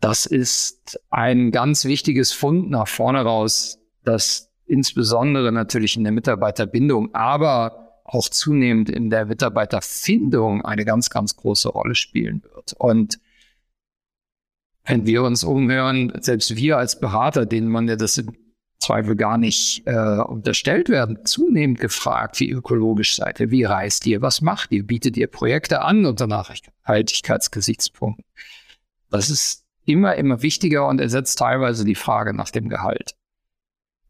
Das 0.00 0.24
ist 0.24 0.98
ein 1.10 1.50
ganz 1.50 1.84
wichtiges 1.84 2.32
Fund 2.32 2.70
nach 2.70 2.88
vorne 2.88 3.20
raus, 3.20 3.78
dass 4.04 4.50
insbesondere 4.64 5.52
natürlich 5.52 5.96
in 5.96 6.04
der 6.04 6.12
Mitarbeiterbindung, 6.12 7.14
aber 7.14 8.00
auch 8.04 8.28
zunehmend 8.28 8.88
in 8.88 9.10
der 9.10 9.26
Mitarbeiterfindung 9.26 10.64
eine 10.64 10.84
ganz, 10.84 11.10
ganz 11.10 11.36
große 11.36 11.68
Rolle 11.68 11.94
spielen 11.94 12.42
wird. 12.42 12.74
Und 12.78 13.18
wenn 14.84 15.04
wir 15.04 15.22
uns 15.22 15.44
umhören, 15.44 16.12
selbst 16.20 16.56
wir 16.56 16.78
als 16.78 16.98
Berater, 16.98 17.44
denen 17.44 17.68
man 17.68 17.88
ja 17.88 17.96
das 17.96 18.22
Zweifel 18.88 19.16
gar 19.16 19.36
nicht 19.36 19.82
äh, 19.86 19.92
unterstellt 19.92 20.88
werden, 20.88 21.18
zunehmend 21.26 21.78
gefragt, 21.78 22.40
wie 22.40 22.48
ökologisch 22.48 23.16
seid 23.16 23.38
ihr, 23.38 23.50
wie 23.50 23.64
reist 23.64 24.06
ihr, 24.06 24.22
was 24.22 24.40
macht 24.40 24.72
ihr, 24.72 24.82
bietet 24.82 25.18
ihr 25.18 25.26
Projekte 25.26 25.82
an 25.82 26.06
unter 26.06 26.26
Nachhaltigkeitsgesichtspunkten. 26.26 28.24
Das 29.10 29.28
ist 29.28 29.66
immer, 29.84 30.14
immer 30.14 30.40
wichtiger 30.40 30.88
und 30.88 31.02
ersetzt 31.02 31.38
teilweise 31.38 31.84
die 31.84 31.94
Frage 31.94 32.32
nach 32.32 32.48
dem 32.48 32.70
Gehalt. 32.70 33.14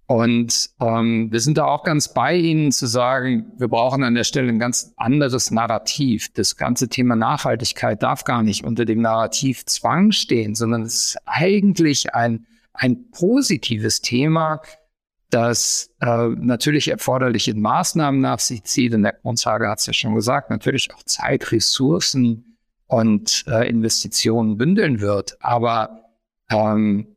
Und 0.06 0.70
ähm, 0.80 1.32
wir 1.32 1.40
sind 1.40 1.58
da 1.58 1.64
auch 1.64 1.82
ganz 1.82 2.14
bei 2.14 2.36
Ihnen 2.36 2.70
zu 2.70 2.86
sagen, 2.86 3.50
wir 3.58 3.66
brauchen 3.66 4.04
an 4.04 4.14
der 4.14 4.22
Stelle 4.22 4.48
ein 4.48 4.60
ganz 4.60 4.92
anderes 4.96 5.50
Narrativ. 5.50 6.32
Das 6.34 6.56
ganze 6.56 6.88
Thema 6.88 7.16
Nachhaltigkeit 7.16 8.00
darf 8.00 8.22
gar 8.22 8.44
nicht 8.44 8.64
unter 8.64 8.84
dem 8.84 9.02
Narrativ 9.02 9.66
Zwang 9.66 10.12
stehen, 10.12 10.54
sondern 10.54 10.82
es 10.82 10.94
ist 10.94 11.18
eigentlich 11.26 12.14
ein, 12.14 12.46
ein 12.78 13.10
positives 13.10 14.00
Thema, 14.00 14.62
das 15.30 15.90
äh, 16.00 16.28
natürlich 16.28 16.88
erforderliche 16.88 17.54
Maßnahmen 17.54 18.20
nach 18.20 18.38
sich 18.38 18.64
zieht. 18.64 18.94
Und 18.94 19.02
der 19.02 19.12
Grundsage 19.12 19.68
hat 19.68 19.80
es 19.80 19.86
ja 19.86 19.92
schon 19.92 20.14
gesagt, 20.14 20.50
natürlich 20.50 20.88
auch 20.94 21.02
Zeit, 21.02 21.52
Ressourcen 21.52 22.56
und 22.86 23.44
äh, 23.46 23.68
Investitionen 23.68 24.56
bündeln 24.56 25.00
wird. 25.00 25.36
Aber 25.40 26.04
ähm, 26.50 27.16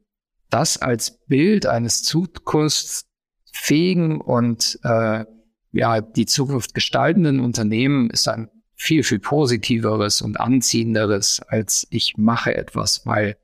das 0.50 0.77
als 0.77 1.20
Bild 1.27 1.65
eines 1.65 2.03
zukunftsfähigen 2.03 4.20
und 4.20 4.77
äh, 4.84 5.24
ja, 5.72 6.01
die 6.01 6.25
Zukunft 6.25 6.74
gestaltenden 6.74 7.39
Unternehmen 7.39 8.10
ist 8.10 8.27
ein 8.27 8.50
viel, 8.75 9.03
viel 9.03 9.20
positiveres 9.20 10.22
und 10.22 10.38
anziehenderes, 10.39 11.39
als 11.39 11.88
ich 11.91 12.18
mache 12.18 12.56
etwas, 12.56 13.06
weil 13.06 13.38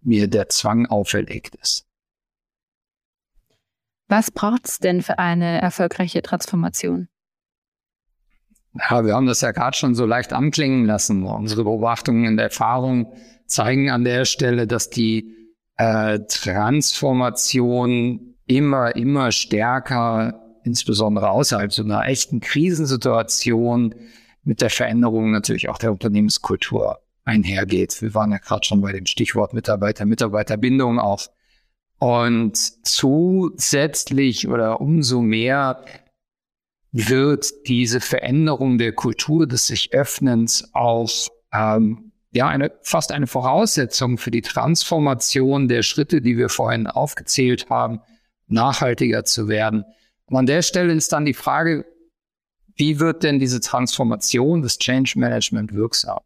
mir 0.00 0.28
der 0.28 0.48
Zwang 0.48 0.86
auferlegt 0.86 1.54
ist. 1.56 1.88
Was 4.08 4.30
braucht 4.30 4.66
es 4.66 4.78
denn 4.78 5.02
für 5.02 5.18
eine 5.18 5.60
erfolgreiche 5.60 6.22
Transformation? 6.22 7.08
Ja, 8.74 9.04
wir 9.04 9.14
haben 9.14 9.26
das 9.26 9.42
ja 9.42 9.50
gerade 9.50 9.76
schon 9.76 9.94
so 9.94 10.06
leicht 10.06 10.32
anklingen 10.32 10.86
lassen. 10.86 11.24
Unsere 11.24 11.64
Beobachtungen 11.64 12.26
und 12.26 12.38
Erfahrungen 12.38 13.06
zeigen 13.46 13.90
an 13.90 14.04
der 14.04 14.24
Stelle, 14.24 14.66
dass 14.66 14.88
die 14.88 15.34
äh, 15.76 16.20
Transformation 16.28 18.36
immer, 18.46 18.96
immer 18.96 19.32
stärker, 19.32 20.40
insbesondere 20.64 21.30
außerhalb 21.30 21.72
so 21.72 21.82
einer 21.82 22.06
echten 22.06 22.40
Krisensituation, 22.40 23.94
mit 24.44 24.62
der 24.62 24.70
Veränderung 24.70 25.30
natürlich 25.30 25.68
auch 25.68 25.76
der 25.76 25.92
Unternehmenskultur 25.92 27.00
einhergeht. 27.28 28.00
Wir 28.00 28.14
waren 28.14 28.32
ja 28.32 28.38
gerade 28.38 28.66
schon 28.66 28.80
bei 28.80 28.92
dem 28.92 29.06
Stichwort 29.06 29.52
Mitarbeiter, 29.52 30.06
Mitarbeiterbindung 30.06 30.98
auch. 30.98 31.28
Und 31.98 32.56
zusätzlich 32.86 34.48
oder 34.48 34.80
umso 34.80 35.20
mehr 35.20 35.84
wird 36.90 37.52
diese 37.66 38.00
Veränderung 38.00 38.78
der 38.78 38.92
Kultur 38.92 39.46
des 39.46 39.66
sich 39.66 39.92
Öffnens 39.92 40.70
auch 40.72 41.10
ähm, 41.52 42.12
ja 42.32 42.48
eine, 42.48 42.72
fast 42.82 43.12
eine 43.12 43.26
Voraussetzung 43.26 44.16
für 44.16 44.30
die 44.30 44.42
Transformation 44.42 45.68
der 45.68 45.82
Schritte, 45.82 46.22
die 46.22 46.38
wir 46.38 46.48
vorhin 46.48 46.86
aufgezählt 46.86 47.68
haben, 47.68 48.00
nachhaltiger 48.46 49.24
zu 49.24 49.48
werden. 49.48 49.84
Und 50.26 50.36
an 50.36 50.46
der 50.46 50.62
Stelle 50.62 50.94
ist 50.94 51.12
dann 51.12 51.26
die 51.26 51.34
Frage, 51.34 51.84
wie 52.76 53.00
wird 53.00 53.22
denn 53.22 53.38
diese 53.38 53.60
Transformation 53.60 54.62
des 54.62 54.78
Change 54.78 55.18
Management 55.18 55.74
wirksam? 55.74 56.20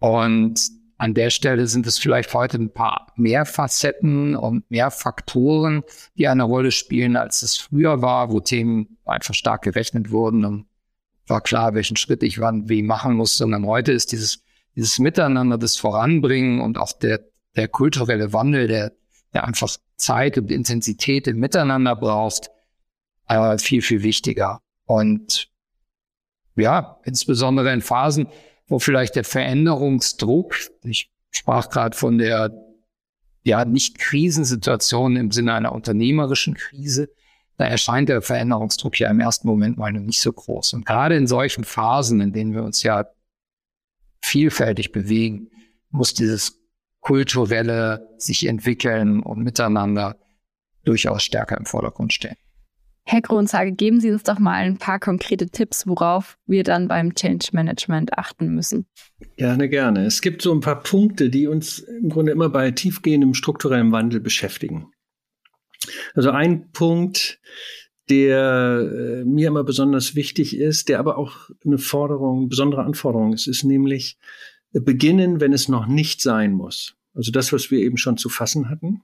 Und 0.00 0.60
an 0.98 1.14
der 1.14 1.30
Stelle 1.30 1.66
sind 1.66 1.86
es 1.86 1.98
vielleicht 1.98 2.34
heute 2.34 2.58
ein 2.58 2.72
paar 2.72 3.06
mehr 3.16 3.46
Facetten 3.46 4.34
und 4.36 4.68
mehr 4.70 4.90
Faktoren, 4.90 5.82
die 6.16 6.28
eine 6.28 6.42
Rolle 6.42 6.72
spielen, 6.72 7.16
als 7.16 7.42
es 7.42 7.56
früher 7.56 8.02
war, 8.02 8.32
wo 8.32 8.40
Themen 8.40 8.98
einfach 9.04 9.34
stark 9.34 9.62
gerechnet 9.62 10.10
wurden 10.10 10.44
und 10.44 10.66
war 11.26 11.40
klar, 11.40 11.74
welchen 11.74 11.96
Schritt 11.96 12.22
ich 12.24 12.40
wann 12.40 12.68
wie 12.68 12.82
machen 12.82 13.14
muss, 13.14 13.36
sondern 13.36 13.64
heute 13.64 13.92
ist 13.92 14.10
dieses 14.10 14.42
dieses 14.76 14.98
Miteinander, 14.98 15.58
das 15.58 15.76
Voranbringen 15.76 16.60
und 16.60 16.78
auch 16.78 16.92
der, 16.92 17.20
der 17.56 17.68
kulturelle 17.68 18.32
Wandel, 18.32 18.68
der, 18.68 18.92
der 19.34 19.44
einfach 19.44 19.76
Zeit 19.96 20.38
und 20.38 20.50
Intensität 20.50 21.26
im 21.26 21.38
Miteinander 21.38 21.96
braucht, 21.96 22.50
äh, 23.28 23.58
viel, 23.58 23.82
viel 23.82 24.02
wichtiger. 24.02 24.60
Und 24.86 25.48
ja, 26.56 26.98
insbesondere 27.04 27.72
in 27.72 27.80
Phasen, 27.80 28.28
wo 28.70 28.78
vielleicht 28.78 29.16
der 29.16 29.24
Veränderungsdruck, 29.24 30.54
ich 30.84 31.10
sprach 31.30 31.68
gerade 31.68 31.96
von 31.96 32.16
der 32.18 32.52
ja 33.42 33.64
nicht 33.64 33.98
Krisensituation 33.98 35.16
im 35.16 35.32
Sinne 35.32 35.54
einer 35.54 35.72
unternehmerischen 35.72 36.54
Krise, 36.54 37.10
da 37.56 37.64
erscheint 37.64 38.08
der 38.08 38.22
Veränderungsdruck 38.22 38.98
ja 39.00 39.10
im 39.10 39.20
ersten 39.20 39.48
Moment 39.48 39.76
mal 39.76 39.92
noch 39.92 40.00
nicht 40.00 40.20
so 40.20 40.32
groß. 40.32 40.74
Und 40.74 40.86
gerade 40.86 41.16
in 41.16 41.26
solchen 41.26 41.64
Phasen, 41.64 42.20
in 42.20 42.32
denen 42.32 42.54
wir 42.54 42.62
uns 42.62 42.82
ja 42.82 43.06
vielfältig 44.22 44.92
bewegen, 44.92 45.50
muss 45.90 46.14
dieses 46.14 46.60
kulturelle 47.00 48.08
sich 48.18 48.46
entwickeln 48.46 49.20
und 49.20 49.40
miteinander 49.42 50.16
durchaus 50.84 51.24
stärker 51.24 51.56
im 51.56 51.66
Vordergrund 51.66 52.12
stehen. 52.12 52.36
Herr 53.04 53.22
Kronzage, 53.22 53.72
geben 53.72 54.00
Sie 54.00 54.10
uns 54.10 54.22
doch 54.22 54.38
mal 54.38 54.54
ein 54.54 54.78
paar 54.78 55.00
konkrete 55.00 55.48
Tipps, 55.48 55.86
worauf 55.86 56.38
wir 56.46 56.62
dann 56.64 56.88
beim 56.88 57.14
Change 57.14 57.48
Management 57.52 58.16
achten 58.16 58.54
müssen. 58.54 58.86
Gerne, 59.36 59.68
gerne. 59.68 60.04
Es 60.04 60.20
gibt 60.20 60.42
so 60.42 60.52
ein 60.52 60.60
paar 60.60 60.82
Punkte, 60.82 61.30
die 61.30 61.46
uns 61.46 61.78
im 61.78 62.08
Grunde 62.10 62.32
immer 62.32 62.48
bei 62.48 62.70
tiefgehendem 62.70 63.34
strukturellem 63.34 63.90
Wandel 63.92 64.20
beschäftigen. 64.20 64.92
Also 66.14 66.30
ein 66.30 66.70
Punkt, 66.72 67.40
der 68.10 68.80
äh, 68.92 69.24
mir 69.24 69.48
immer 69.48 69.64
besonders 69.64 70.14
wichtig 70.14 70.56
ist, 70.56 70.88
der 70.88 70.98
aber 70.98 71.16
auch 71.16 71.50
eine 71.64 71.78
Forderung, 71.78 72.48
besondere 72.48 72.84
Anforderung 72.84 73.32
ist, 73.32 73.46
ist 73.46 73.64
nämlich 73.64 74.18
äh, 74.72 74.80
beginnen, 74.80 75.40
wenn 75.40 75.52
es 75.52 75.68
noch 75.68 75.86
nicht 75.86 76.20
sein 76.20 76.52
muss. 76.52 76.96
Also 77.14 77.32
das, 77.32 77.52
was 77.52 77.70
wir 77.70 77.80
eben 77.80 77.96
schon 77.96 78.16
zu 78.16 78.28
fassen 78.28 78.68
hatten. 78.68 79.02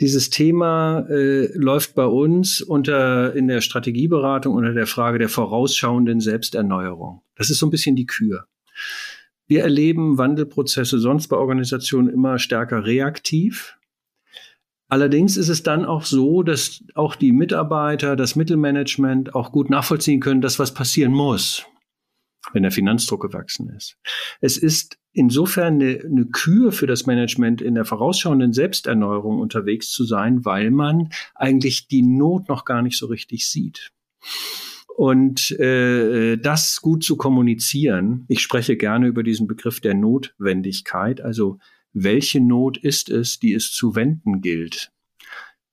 Dieses 0.00 0.30
Thema 0.30 1.06
äh, 1.08 1.46
läuft 1.56 1.94
bei 1.94 2.06
uns 2.06 2.60
unter 2.60 3.34
in 3.34 3.48
der 3.48 3.60
Strategieberatung 3.60 4.54
unter 4.54 4.72
der 4.72 4.86
Frage 4.86 5.18
der 5.18 5.28
vorausschauenden 5.28 6.20
Selbsterneuerung. 6.20 7.22
Das 7.36 7.50
ist 7.50 7.58
so 7.58 7.66
ein 7.66 7.70
bisschen 7.70 7.96
die 7.96 8.06
Kür. 8.06 8.46
Wir 9.46 9.62
erleben 9.62 10.16
Wandelprozesse 10.18 10.98
sonst 10.98 11.28
bei 11.28 11.36
Organisationen 11.36 12.08
immer 12.08 12.38
stärker 12.38 12.86
reaktiv. 12.86 13.76
Allerdings 14.88 15.36
ist 15.36 15.48
es 15.48 15.62
dann 15.62 15.84
auch 15.84 16.04
so, 16.04 16.42
dass 16.42 16.82
auch 16.94 17.16
die 17.16 17.32
Mitarbeiter, 17.32 18.16
das 18.16 18.36
Mittelmanagement 18.36 19.34
auch 19.34 19.52
gut 19.52 19.70
nachvollziehen 19.70 20.20
können, 20.20 20.40
dass 20.40 20.58
was 20.58 20.72
passieren 20.72 21.12
muss, 21.12 21.66
wenn 22.54 22.62
der 22.62 22.72
Finanzdruck 22.72 23.20
gewachsen 23.22 23.68
ist. 23.68 23.98
Es 24.40 24.56
ist 24.56 24.96
insofern 25.12 25.74
eine, 25.74 26.00
eine 26.04 26.26
Kür 26.26 26.72
für 26.72 26.86
das 26.86 27.06
Management 27.06 27.60
in 27.60 27.74
der 27.74 27.84
vorausschauenden 27.84 28.52
Selbsterneuerung 28.52 29.38
unterwegs 29.38 29.90
zu 29.90 30.04
sein, 30.04 30.44
weil 30.44 30.70
man 30.70 31.10
eigentlich 31.34 31.88
die 31.88 32.02
Not 32.02 32.48
noch 32.48 32.64
gar 32.64 32.80
nicht 32.80 32.96
so 32.96 33.06
richtig 33.06 33.48
sieht. 33.48 33.90
Und 34.96 35.50
äh, 35.58 36.36
das 36.36 36.80
gut 36.80 37.02
zu 37.02 37.16
kommunizieren, 37.16 38.24
ich 38.28 38.40
spreche 38.40 38.76
gerne 38.76 39.08
über 39.08 39.24
diesen 39.24 39.48
Begriff 39.48 39.80
der 39.80 39.94
Notwendigkeit, 39.94 41.20
also 41.20 41.58
welche 41.92 42.40
Not 42.40 42.78
ist 42.78 43.08
es, 43.10 43.40
die 43.40 43.54
es 43.54 43.72
zu 43.72 43.96
wenden 43.96 44.40
gilt, 44.40 44.92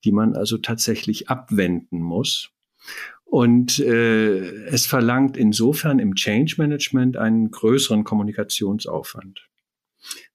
die 0.04 0.12
man 0.12 0.34
also 0.34 0.58
tatsächlich 0.58 1.28
abwenden 1.28 2.00
muss. 2.00 2.50
Und 3.32 3.78
äh, 3.78 4.66
es 4.66 4.84
verlangt 4.84 5.38
insofern 5.38 5.98
im 6.00 6.16
Change 6.16 6.56
Management 6.58 7.16
einen 7.16 7.50
größeren 7.50 8.04
Kommunikationsaufwand. 8.04 9.48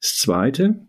Das 0.01 0.17
Zweite, 0.17 0.87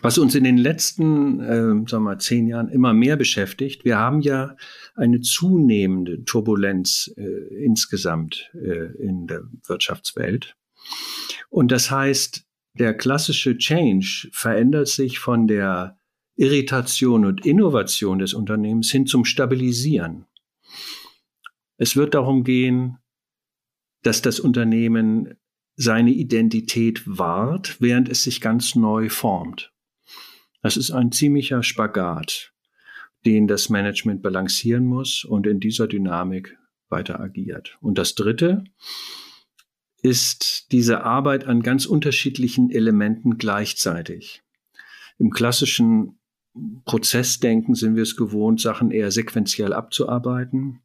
was 0.00 0.18
uns 0.18 0.36
in 0.36 0.44
den 0.44 0.58
letzten, 0.58 1.40
äh, 1.40 1.56
sagen 1.56 1.88
wir 1.90 1.98
mal, 1.98 2.20
zehn 2.20 2.46
Jahren 2.46 2.68
immer 2.68 2.92
mehr 2.92 3.16
beschäftigt, 3.16 3.84
wir 3.84 3.98
haben 3.98 4.20
ja 4.20 4.54
eine 4.94 5.20
zunehmende 5.20 6.22
Turbulenz 6.22 7.12
äh, 7.16 7.64
insgesamt 7.64 8.52
äh, 8.54 8.86
in 9.02 9.26
der 9.26 9.42
Wirtschaftswelt. 9.66 10.54
Und 11.50 11.72
das 11.72 11.90
heißt, 11.90 12.44
der 12.74 12.94
klassische 12.94 13.58
Change 13.58 14.28
verändert 14.30 14.86
sich 14.86 15.18
von 15.18 15.48
der 15.48 15.98
Irritation 16.36 17.24
und 17.24 17.44
Innovation 17.44 18.20
des 18.20 18.34
Unternehmens 18.34 18.92
hin 18.92 19.06
zum 19.06 19.24
Stabilisieren. 19.24 20.27
Es 21.78 21.96
wird 21.96 22.14
darum 22.14 22.44
gehen, 22.44 22.98
dass 24.02 24.20
das 24.20 24.40
Unternehmen 24.40 25.38
seine 25.76 26.10
Identität 26.10 27.02
wahrt, 27.06 27.80
während 27.80 28.08
es 28.08 28.24
sich 28.24 28.40
ganz 28.40 28.74
neu 28.74 29.08
formt. 29.08 29.72
Das 30.60 30.76
ist 30.76 30.90
ein 30.90 31.12
ziemlicher 31.12 31.62
Spagat. 31.62 32.52
den 33.24 33.48
das 33.48 33.68
Management 33.68 34.22
balancieren 34.22 34.86
muss 34.86 35.24
und 35.24 35.46
in 35.46 35.60
dieser 35.60 35.88
Dynamik 35.88 36.56
weiter 36.88 37.20
agiert. 37.20 37.76
Und 37.80 37.98
das 37.98 38.14
Dritte 38.14 38.64
ist 40.02 40.70
diese 40.70 41.02
Arbeit 41.02 41.44
an 41.44 41.62
ganz 41.62 41.86
unterschiedlichen 41.86 42.70
Elementen 42.70 43.36
gleichzeitig. 43.36 44.42
Im 45.18 45.30
klassischen 45.30 46.18
Prozessdenken 46.84 47.74
sind 47.74 47.96
wir 47.96 48.04
es 48.04 48.16
gewohnt, 48.16 48.60
Sachen 48.60 48.90
eher 48.90 49.10
sequenziell 49.10 49.72
abzuarbeiten. 49.72 50.80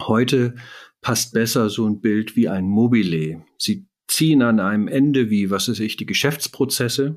Heute 0.00 0.54
passt 1.00 1.32
besser 1.32 1.70
so 1.70 1.86
ein 1.86 2.00
Bild 2.00 2.36
wie 2.36 2.48
ein 2.48 2.68
Mobile. 2.68 3.42
Sie 3.58 3.86
ziehen 4.08 4.42
an 4.42 4.60
einem 4.60 4.88
Ende 4.88 5.30
wie, 5.30 5.50
was 5.50 5.68
weiß 5.68 5.80
ich, 5.80 5.96
die 5.96 6.06
Geschäftsprozesse 6.06 7.16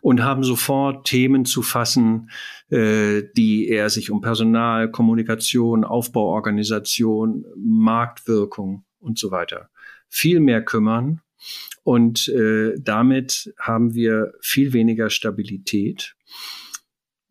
und 0.00 0.22
haben 0.22 0.42
sofort 0.44 1.06
Themen 1.06 1.44
zu 1.44 1.62
fassen, 1.62 2.30
äh, 2.70 3.22
die 3.36 3.68
eher 3.68 3.90
sich 3.90 4.10
um 4.10 4.20
Personal, 4.20 4.90
Kommunikation, 4.90 5.84
Aufbauorganisation, 5.84 7.44
Marktwirkung 7.56 8.84
und 8.98 9.18
so 9.18 9.30
weiter 9.30 9.70
viel 10.10 10.40
mehr 10.40 10.62
kümmern. 10.62 11.22
Und 11.82 12.28
äh, 12.28 12.74
damit 12.78 13.54
haben 13.58 13.94
wir 13.94 14.34
viel 14.40 14.74
weniger 14.74 15.08
Stabilität. 15.08 16.14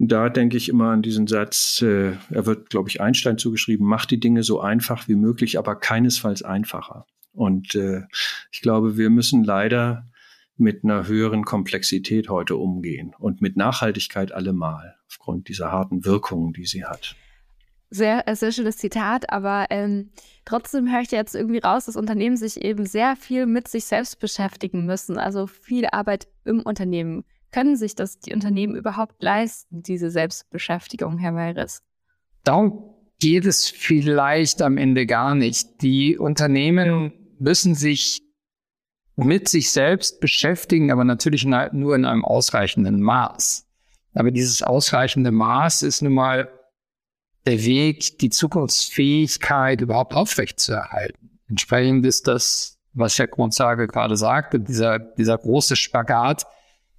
Da 0.01 0.29
denke 0.29 0.55
ich 0.55 0.69
immer 0.69 0.91
an 0.91 1.01
diesen 1.01 1.27
Satz, 1.27 1.81
äh, 1.81 2.13
er 2.29 2.45
wird, 2.45 2.69
glaube 2.69 2.87
ich, 2.87 3.01
Einstein 3.01 3.37
zugeschrieben, 3.37 3.85
macht 3.85 4.11
die 4.11 4.19
Dinge 4.19 4.43
so 4.43 4.61
einfach 4.61 5.09
wie 5.09 5.15
möglich, 5.15 5.59
aber 5.59 5.75
keinesfalls 5.75 6.41
einfacher. 6.41 7.05
Und 7.33 7.75
äh, 7.75 8.03
ich 8.49 8.61
glaube, 8.61 8.97
wir 8.97 9.09
müssen 9.09 9.43
leider 9.43 10.07
mit 10.55 10.85
einer 10.85 11.07
höheren 11.07 11.43
Komplexität 11.43 12.29
heute 12.29 12.55
umgehen 12.55 13.13
und 13.19 13.41
mit 13.41 13.57
Nachhaltigkeit 13.57 14.31
allemal, 14.31 14.95
aufgrund 15.07 15.49
dieser 15.49 15.71
harten 15.71 16.05
Wirkungen, 16.05 16.53
die 16.53 16.65
sie 16.65 16.85
hat. 16.85 17.15
Sehr, 17.89 18.25
äh, 18.25 18.35
sehr 18.35 18.53
schönes 18.53 18.77
Zitat, 18.77 19.29
aber 19.29 19.65
ähm, 19.69 20.11
trotzdem 20.45 20.89
höre 20.89 21.01
ich 21.01 21.11
jetzt 21.11 21.35
irgendwie 21.35 21.59
raus, 21.59 21.85
dass 21.85 21.97
Unternehmen 21.97 22.37
sich 22.37 22.63
eben 22.63 22.85
sehr 22.85 23.17
viel 23.17 23.45
mit 23.47 23.67
sich 23.67 23.83
selbst 23.83 24.19
beschäftigen 24.19 24.85
müssen, 24.85 25.17
also 25.17 25.47
viel 25.47 25.87
Arbeit 25.87 26.27
im 26.45 26.61
Unternehmen. 26.61 27.25
Können 27.51 27.75
sich 27.75 27.95
das 27.95 28.19
die 28.19 28.33
Unternehmen 28.33 28.75
überhaupt 28.75 29.21
leisten, 29.23 29.81
diese 29.81 30.11
Selbstbeschäftigung, 30.11 31.17
Herr 31.17 31.33
Weiris? 31.35 31.81
Darum 32.43 32.95
geht 33.19 33.45
es 33.45 33.67
vielleicht 33.67 34.61
am 34.61 34.77
Ende 34.77 35.05
gar 35.05 35.35
nicht. 35.35 35.81
Die 35.81 36.17
Unternehmen 36.17 37.13
müssen 37.39 37.75
sich 37.75 38.21
mit 39.15 39.49
sich 39.49 39.71
selbst 39.71 40.21
beschäftigen, 40.21 40.91
aber 40.91 41.03
natürlich 41.03 41.45
nur 41.45 41.95
in 41.95 42.05
einem 42.05 42.23
ausreichenden 42.23 43.01
Maß. 43.01 43.65
Aber 44.13 44.31
dieses 44.31 44.63
ausreichende 44.63 45.31
Maß 45.31 45.83
ist 45.83 46.01
nun 46.01 46.13
mal 46.13 46.49
der 47.45 47.63
Weg, 47.65 48.19
die 48.19 48.29
Zukunftsfähigkeit 48.29 49.81
überhaupt 49.81 50.13
aufrechtzuerhalten. 50.13 51.39
Entsprechend 51.47 52.05
ist 52.05 52.27
das, 52.27 52.77
was 52.93 53.17
Herr 53.17 53.27
Grundsage 53.27 53.87
gerade 53.87 54.15
sagte, 54.15 54.59
dieser, 54.59 54.99
dieser 54.99 55.37
große 55.37 55.75
Spagat, 55.75 56.45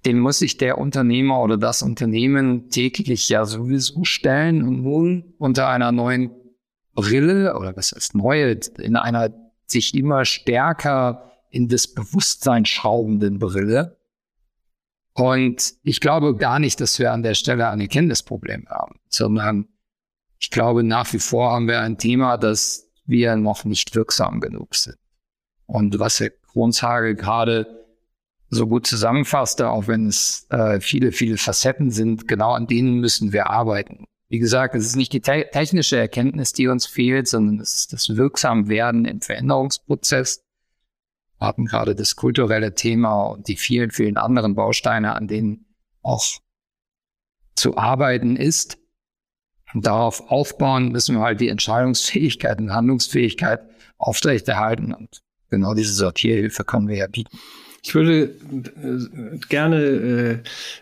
den 0.05 0.19
muss 0.19 0.39
sich 0.39 0.57
der 0.57 0.77
Unternehmer 0.77 1.41
oder 1.41 1.57
das 1.57 1.83
Unternehmen 1.83 2.69
täglich 2.69 3.29
ja 3.29 3.45
sowieso 3.45 4.03
stellen 4.03 4.63
und 4.63 4.81
nun 4.81 5.33
unter 5.37 5.67
einer 5.67 5.91
neuen 5.91 6.31
Brille 6.93 7.55
oder 7.57 7.75
was 7.75 7.91
heißt 7.91 8.15
neue, 8.15 8.59
in 8.79 8.95
einer 8.95 9.29
sich 9.67 9.93
immer 9.93 10.25
stärker 10.25 11.31
in 11.49 11.67
das 11.67 11.87
Bewusstsein 11.87 12.65
schraubenden 12.65 13.39
Brille. 13.39 13.97
Und 15.13 15.73
ich 15.83 15.99
glaube 15.99 16.35
gar 16.35 16.59
nicht, 16.59 16.79
dass 16.81 16.97
wir 16.97 17.11
an 17.11 17.23
der 17.23 17.33
Stelle 17.33 17.69
ein 17.69 17.81
Erkenntnisproblem 17.81 18.67
haben, 18.69 18.99
sondern 19.07 19.67
ich 20.39 20.49
glaube 20.49 20.83
nach 20.83 21.11
wie 21.13 21.19
vor 21.19 21.51
haben 21.51 21.67
wir 21.67 21.81
ein 21.81 21.97
Thema, 21.97 22.37
dass 22.37 22.89
wir 23.05 23.35
noch 23.35 23.65
nicht 23.65 23.93
wirksam 23.93 24.39
genug 24.39 24.75
sind. 24.75 24.97
Und 25.65 25.99
was 25.99 26.19
Herr 26.19 26.29
Kronshage 26.29 27.15
gerade 27.15 27.80
so 28.51 28.67
gut 28.67 28.85
zusammenfasste, 28.85 29.69
auch 29.69 29.87
wenn 29.87 30.07
es 30.07 30.45
äh, 30.49 30.81
viele, 30.81 31.13
viele 31.13 31.37
Facetten 31.37 31.89
sind, 31.89 32.27
genau 32.27 32.51
an 32.51 32.67
denen 32.67 32.99
müssen 32.99 33.31
wir 33.31 33.49
arbeiten. 33.49 34.05
Wie 34.27 34.39
gesagt, 34.39 34.75
es 34.75 34.85
ist 34.85 34.97
nicht 34.97 35.13
die 35.13 35.21
te 35.21 35.47
technische 35.51 35.97
Erkenntnis, 35.97 36.53
die 36.53 36.67
uns 36.67 36.85
fehlt, 36.85 37.27
sondern 37.27 37.59
es 37.59 37.73
ist 37.73 37.93
das 37.93 38.15
Wirksamwerden 38.15 39.05
im 39.05 39.21
Veränderungsprozess. 39.21 40.43
Wir 41.39 41.47
hatten 41.47 41.65
gerade 41.65 41.95
das 41.95 42.15
kulturelle 42.15 42.75
Thema 42.75 43.23
und 43.23 43.47
die 43.47 43.55
vielen, 43.55 43.89
vielen 43.89 44.17
anderen 44.17 44.53
Bausteine, 44.53 45.15
an 45.15 45.27
denen 45.27 45.65
auch 46.01 46.25
zu 47.55 47.77
arbeiten 47.77 48.35
ist. 48.35 48.77
Und 49.73 49.85
darauf 49.85 50.29
aufbauen 50.29 50.91
müssen 50.91 51.15
wir 51.15 51.21
halt 51.21 51.39
die 51.39 51.49
Entscheidungsfähigkeit 51.49 52.59
und 52.59 52.73
Handlungsfähigkeit 52.73 53.61
aufrechterhalten. 53.97 54.93
Und 54.93 55.21
genau 55.49 55.73
diese 55.73 55.93
Sortierhilfe 55.93 56.65
können 56.65 56.89
wir 56.89 56.97
ja 56.97 57.07
bieten. 57.07 57.37
Ich 57.83 57.95
würde 57.95 58.23
äh, 58.23 59.37
gerne 59.49 59.77
äh, 59.77 60.37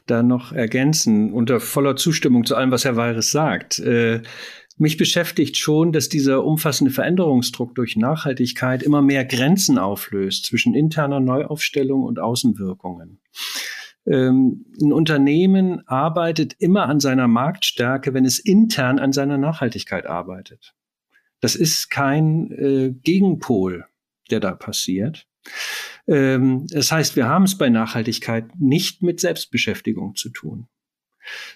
da 0.05 0.21
noch 0.21 0.51
ergänzen, 0.51 1.31
unter 1.31 1.59
voller 1.59 1.95
Zustimmung 1.95 2.45
zu 2.45 2.55
allem, 2.55 2.71
was 2.71 2.83
Herr 2.83 2.97
Weires 2.97 3.31
sagt. 3.31 3.79
Äh, 3.79 4.21
mich 4.77 4.97
beschäftigt 4.97 5.57
schon, 5.57 5.91
dass 5.91 6.07
dieser 6.07 6.45
umfassende 6.45 6.91
Veränderungsdruck 6.91 7.75
durch 7.75 7.97
Nachhaltigkeit 7.97 8.81
immer 8.81 9.01
mehr 9.01 9.25
Grenzen 9.25 9.77
auflöst 9.77 10.45
zwischen 10.45 10.73
interner 10.73 11.19
Neuaufstellung 11.19 12.03
und 12.03 12.19
Außenwirkungen. 12.19 13.19
Ähm, 14.05 14.65
ein 14.81 14.93
Unternehmen 14.93 15.85
arbeitet 15.88 16.55
immer 16.59 16.88
an 16.88 16.99
seiner 16.99 17.27
Marktstärke, 17.27 18.13
wenn 18.13 18.25
es 18.25 18.39
intern 18.39 18.99
an 18.99 19.12
seiner 19.12 19.38
Nachhaltigkeit 19.38 20.05
arbeitet. 20.05 20.73
Das 21.41 21.55
ist 21.55 21.89
kein 21.89 22.51
äh, 22.51 22.91
Gegenpol, 22.91 23.85
der 24.31 24.39
da 24.39 24.55
passiert. 24.55 25.27
Ähm, 26.10 26.65
das 26.67 26.91
heißt, 26.91 27.15
wir 27.15 27.28
haben 27.28 27.43
es 27.43 27.58
bei 27.58 27.69
Nachhaltigkeit 27.69 28.60
nicht 28.60 29.04
mit 29.04 29.19
Selbstbeschäftigung 29.19 30.15
zu 30.15 30.30
tun, 30.30 30.67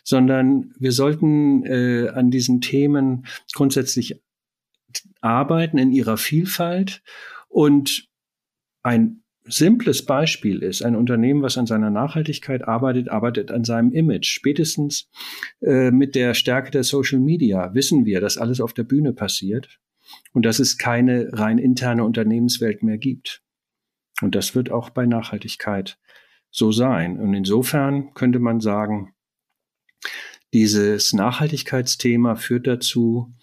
sondern 0.04 0.74
wir 0.78 0.92
sollten 0.92 1.66
äh, 1.66 2.10
an 2.10 2.30
diesen 2.30 2.62
Themen 2.62 3.26
grundsätzlich 3.54 4.22
arbeiten 5.22 5.80
in 5.80 5.92
ihrer 5.92 6.18
Vielfalt 6.18 7.02
und 7.50 8.08
ein 8.84 9.24
simples 9.46 10.06
Beispiel 10.06 10.62
ist, 10.62 10.84
ein 10.84 10.96
Unternehmen, 10.96 11.42
was 11.42 11.58
an 11.58 11.66
seiner 11.66 11.89
Nachhaltigkeit 11.89 12.68
arbeitet, 12.68 13.10
arbeitet 13.10 13.52
an 13.52 13.63
seinem 13.63 13.92
Image. 13.92 14.28
Spätestens 14.28 15.10
äh, 15.62 15.89
mit 15.89 16.16
der 16.16 16.34
Stärke 16.34 16.70
der 16.72 16.84
Social 16.84 17.20
Media 17.20 17.74
wissen 17.74 18.06
wir, 18.06 18.22
dass 18.22 18.38
alles 18.38 18.62
auf 18.62 18.74
der 18.74 18.84
Bühne 18.84 19.13
passiert 19.13 19.80
und 20.32 20.46
dass 20.46 20.60
es 20.60 20.78
keine 20.78 21.30
rein 21.34 21.58
interne 21.58 22.04
Unternehmenswelt 22.04 22.84
mehr 22.84 22.98
gibt. 22.98 23.42
Und 24.24 24.36
das 24.36 24.56
wird 24.56 24.72
auch 24.72 24.90
bei 24.90 25.06
Nachhaltigkeit 25.06 26.00
so 26.50 26.72
sein. 26.72 27.20
Und 27.20 27.34
insofern 27.34 28.14
könnte 28.14 28.40
man 28.40 28.62
sagen, 28.62 29.14
dieses 30.54 31.12
Nachhaltigkeitsthema 31.12 32.36
führt 32.36 32.68
dazu, 32.68 33.34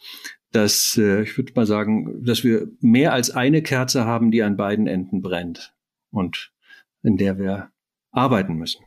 dass 0.53 0.97
äh, 0.97 1.23
ich 1.23 1.37
würde 1.37 1.53
mal 1.55 1.66
sagen, 1.66 2.25
dass 2.25 2.45
wir 2.45 2.69
mehr 2.81 3.12
als 3.12 3.31
eine 3.31 3.62
Kerze 3.62 4.07
haben, 4.07 4.31
die 4.31 4.43
an 4.43 4.57
beiden 4.57 4.87
Enden 4.87 5.21
brennt 5.21 5.75
und 6.11 6.53
in 7.03 7.19
der 7.19 7.38
wir 7.38 7.71
arbeiten 8.11 8.55
müssen. 8.55 8.85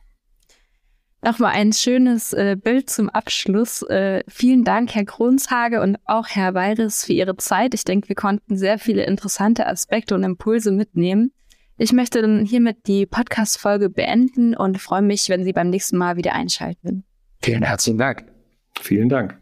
Nochmal 1.22 1.52
ein 1.52 1.72
schönes 1.72 2.32
äh, 2.32 2.56
Bild 2.60 2.90
zum 2.90 3.08
Abschluss. 3.08 3.82
Äh, 3.82 4.24
vielen 4.28 4.64
Dank, 4.64 4.94
Herr 4.94 5.06
Kronshage 5.06 5.80
und 5.80 5.96
auch 6.04 6.26
Herr 6.28 6.54
Weiris, 6.54 7.04
für 7.04 7.14
Ihre 7.14 7.36
Zeit. 7.36 7.72
Ich 7.72 7.84
denke, 7.84 8.08
wir 8.08 8.16
konnten 8.16 8.58
sehr 8.58 8.78
viele 8.78 9.04
interessante 9.04 9.66
Aspekte 9.66 10.14
und 10.14 10.22
Impulse 10.22 10.70
mitnehmen. 10.70 11.32
Ich 11.76 11.92
möchte 11.92 12.22
dann 12.22 12.44
hiermit 12.44 12.86
die 12.86 13.04
Podcast-Folge 13.06 13.90
beenden 13.90 14.54
und 14.54 14.80
freue 14.80 15.02
mich, 15.02 15.28
wenn 15.28 15.44
Sie 15.44 15.52
beim 15.52 15.70
nächsten 15.70 15.96
Mal 15.96 16.16
wieder 16.16 16.32
einschalten. 16.32 17.04
Vielen 17.42 17.62
herzlichen 17.62 17.98
Dank. 17.98 18.24
Vielen 18.80 19.08
Dank. 19.08 19.38